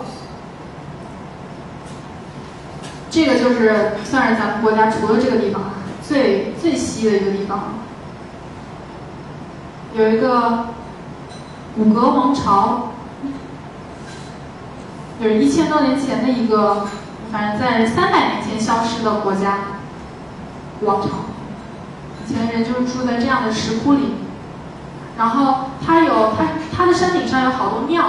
[3.10, 5.62] 这个就是算是咱们国家除了这个地方
[6.08, 7.60] 最最西的一个地方，
[9.96, 10.66] 有一个
[11.76, 12.90] 古格王朝。
[15.22, 16.88] 就是一千多年前的一个，
[17.30, 19.58] 反正在三百年前消失的国家
[20.80, 21.10] 王朝。
[22.26, 24.14] 以前人就是住在这样的石窟里，
[25.18, 28.02] 然后它有它它的山顶上有好多庙，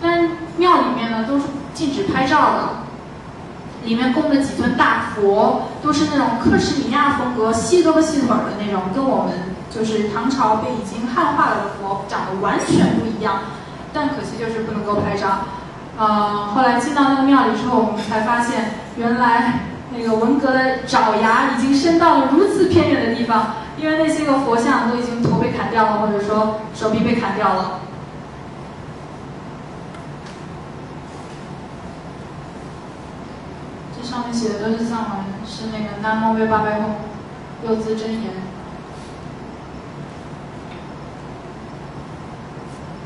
[0.00, 1.44] 但是庙里面呢都是
[1.74, 2.68] 禁止拍照的，
[3.86, 9.32] 里面供的几尊大佛都是那种克什米亚风格、细胳膊细腿的那种，跟我们
[9.70, 13.42] 就是唐朝被已经汉化了的佛长得完全不一样，
[13.92, 15.46] 但可惜就是不能够拍照。
[15.96, 19.60] 呃，后来进到那个庙里之后，我们才发现，原来
[19.96, 27.80] 那个文革的爪牙已经伸到了如此偏远的地方，因为那些个佛像都已经头被砍掉了，或者说手臂被砍掉了。
[33.92, 35.10] 这上面写的都是藏文，
[35.44, 36.84] 是那个南无威巴拜吽，
[37.62, 38.30] 六字真言。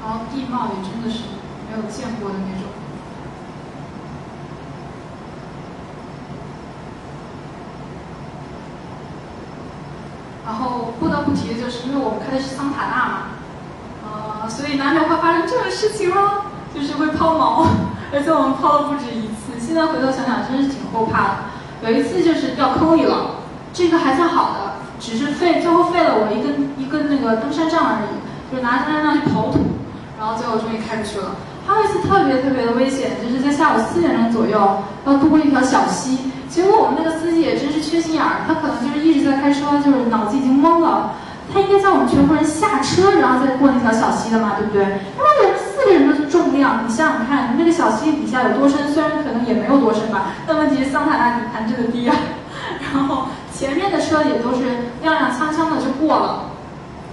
[0.02, 1.24] 然后地貌也真的是
[1.70, 2.68] 没有见过的那种。
[10.44, 13.18] 然后不得不提的就是，因为我们开的是桑塔纳嘛，
[14.04, 16.44] 呃，所以难免会发生这种事情咯，
[16.74, 17.66] 就是会抛锚，
[18.12, 19.29] 而且我们抛了不止一。
[19.70, 21.30] 现在回头想想，真是挺后怕的。
[21.86, 23.36] 有一次就是掉坑里了，
[23.72, 28.18] 这个还算好的，只是费最后费了我一根一根那个登山杖而已，
[28.50, 29.60] 就是拿登山杖去刨土，
[30.18, 31.36] 然后最后终于开出去了。
[31.64, 34.58] 还有一次特别特别的危险，就是在下午四点钟左右
[35.06, 36.18] 要渡过一条小溪。
[36.48, 41.12] 结果我们那个司机也真是缺心眼儿，他可能就是一直在开车，就是脑子已经懵了。
[41.54, 44.82] 他应该叫我们全部人下车，然后再过那条小溪的嘛，对不对？
[45.80, 48.92] 四个人的重量，你想想看，那个小溪底下有多深？
[48.92, 52.14] 虽然可能也没有多深吧，但问题是桑塔纳底盘真的低啊。
[52.92, 54.64] 然后前面的车也都是
[55.02, 56.50] 踉踉跄跄的就过了，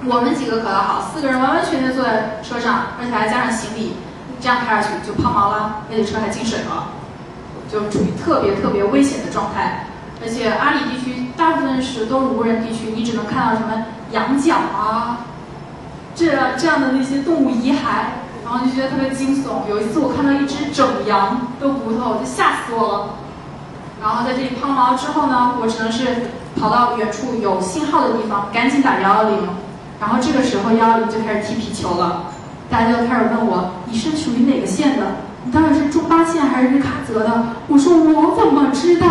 [0.06, 3.96] 我们几个可倒好，四个人完完全全坐在车上，而且还加上行李。
[4.40, 6.90] 这样开下去就抛锚了，而且车还进水了，
[7.72, 9.88] 就处于特别特别危险的状态。
[10.22, 15.26] 而且阿里地区大部分是都是无人地区，你只能看到什么羊角啊，
[16.14, 16.28] 这
[16.58, 18.14] 这样的那些动物遗骸，
[18.48, 19.68] 然后就觉得特别惊悚。
[19.68, 23.10] 有一次我看到一只整羊的骨头，就吓死我了。
[24.02, 29.50] 然后在这里抛锚之后呢，我只能是跑到远处有信号的地方，赶紧打幺幺零。
[30.00, 32.24] 然后这个时候幺幺零就开始踢皮球了。
[32.70, 35.06] 大家就开始问我，你是属于哪个县的？
[35.44, 37.44] 你到底是中巴县还是日喀则的？
[37.68, 39.08] 我说我怎么知道？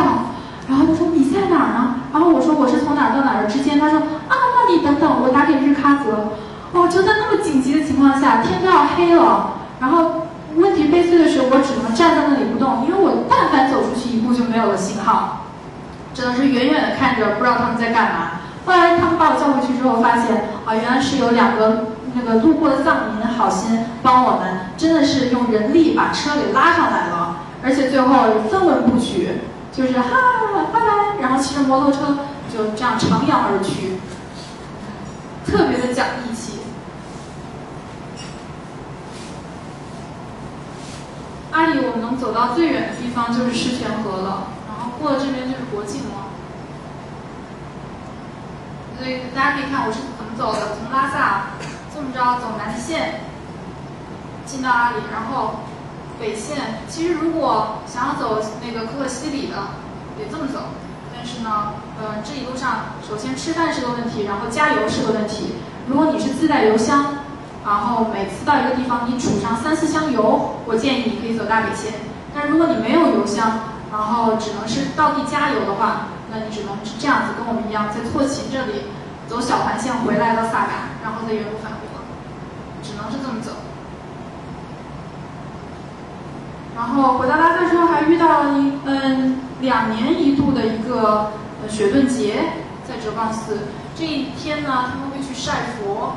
[0.67, 1.95] 然后他说你在哪儿呢？
[2.11, 3.79] 然后我说我是从哪儿到哪儿之间。
[3.79, 6.33] 他说啊，那你等等，我打给日喀则。
[6.73, 9.55] 哦，就在那么紧急的情况下，天都要黑了。
[9.81, 10.27] 然后
[10.57, 15.47] 问题被碎的时候，我只能站在那里不动，因为我但凡走出去一步就没有了信号，
[16.15, 18.31] 只能是远远的看着，不知道他们在干嘛。
[18.65, 21.87] 后来他们把我叫回去之后，发现啊，原来是有两个。
[22.19, 28.09] 那个路过的藏民好心帮我们，真的是用人力把车给拉上来了，而且最后
[28.51, 29.33] 分文不取，
[29.71, 30.17] 就是哈
[30.73, 32.17] 拜拜，然后骑着摩托车
[32.51, 33.99] 就这样长扬而去，
[35.45, 36.56] 特别的讲义气。
[41.57, 46.29] 阿里我们能走到最远的地方就是狮泉河了，然后过了这边就是国境了，
[48.99, 51.57] 所以大家可以看我是怎么走的，从拉萨。
[51.95, 53.21] 这么着走南线
[54.45, 55.61] 进到阿里，然后
[56.21, 59.57] 北线其实如果想要走那个可可西里的，
[60.19, 60.61] 也这么走。
[61.17, 65.55] 但是呢，呃，这一路上首先吃饭是个问题，然后加油是个问题。
[65.89, 67.15] 如果你是自带油箱，
[67.67, 71.93] 然后每次到一个地方你储上三四箱油，我建议你可以走大北线。
[72.33, 78.85] 但如果你没有油箱，然后只能是到地加油的话，那你只能是这样子，跟我们一样，在错勤这里
[79.27, 81.79] 走小环线回来到萨嘎，然后再原路返回。
[82.83, 83.51] 只能是这么走，
[86.77, 91.33] 然后回到拉萨之后，还遇到了一嗯两年一度的一个
[91.69, 92.45] 雪顿节，
[92.87, 93.59] 在哲蚌寺
[93.97, 96.15] 这一天呢，他们会去晒佛，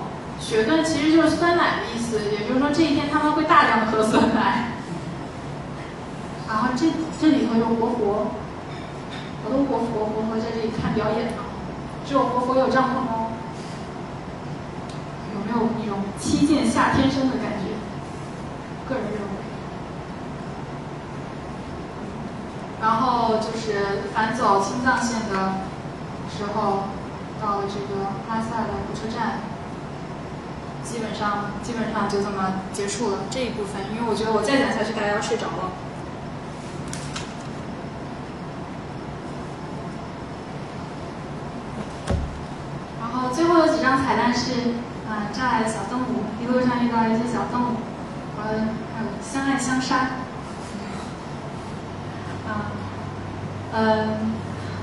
[0.49, 4.71] 雪顿其实就是酸奶的意思，也就是说这一天他们会大量的喝酸奶。
[6.47, 6.87] 然后这
[7.21, 8.31] 这里头有活佛，
[9.43, 11.43] 好多活佛活佛在这里看表演呢。
[12.03, 13.29] 只有活佛有帐篷哦。
[15.35, 17.69] 有没有一种七剑下天生的感觉？
[18.89, 19.27] 个人认为。
[22.81, 25.53] 然后就是返走青藏线的
[26.35, 26.85] 时候，
[27.39, 29.41] 到了这个拉萨的火车站，
[30.89, 33.81] 基本上基本上就这么结束了这一部分。
[33.93, 35.69] 因为我觉得我再讲下去，大家要睡着了。
[42.99, 44.73] 然后最后有几张彩蛋是，
[45.07, 47.75] 啊，障碍的小动物，一路上遇到一些小动物，
[48.41, 49.95] 呃，还有相爱相杀。
[52.47, 52.73] 啊
[53.71, 54.33] 嗯，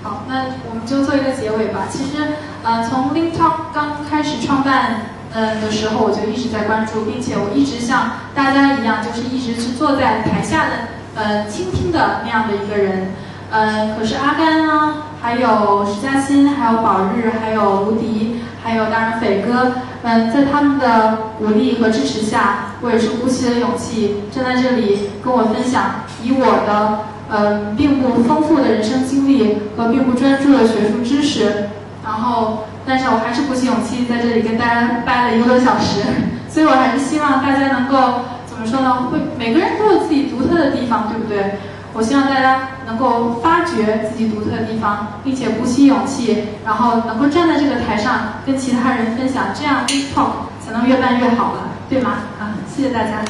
[0.05, 1.89] 好，那我们就做一个结尾吧。
[1.91, 5.01] 其实，呃，从 Link Talk 刚开始创办，
[5.35, 10.73] 嗯的时候，我就一直在关注，并且我一直像大家一样，就是一直是坐在台下的，
[11.15, 13.13] 呃，倾听的那样的一个人。
[13.51, 19.73] 嗯，可是阿甘呢，还有石嘉欣，还有宝日，还有卢迪，还有当然斐哥，
[20.03, 27.01] 嗯，在他们的鼓励和支持下，我也是鼓起了勇气，站在这里跟我分享，以我的。
[27.29, 31.71] 嗯，并不丰富的人生经历和并不专注的学术知识，
[32.05, 36.03] 然后，但是我还是鼓起勇气在这里跟大家掰了一个多小时，
[36.49, 39.09] 所以我还是希望大家能够怎么说呢？
[39.11, 41.59] 会每个人都有自己独特的地方，对不对？
[41.93, 52.13] 我希望大家能够发掘自己独特的地方，并且鼓起勇气，然后能够站在这个台上跟其他人分享，这样 talk 才能越办越好了，对吗？
[52.39, 53.25] 啊，谢谢大家。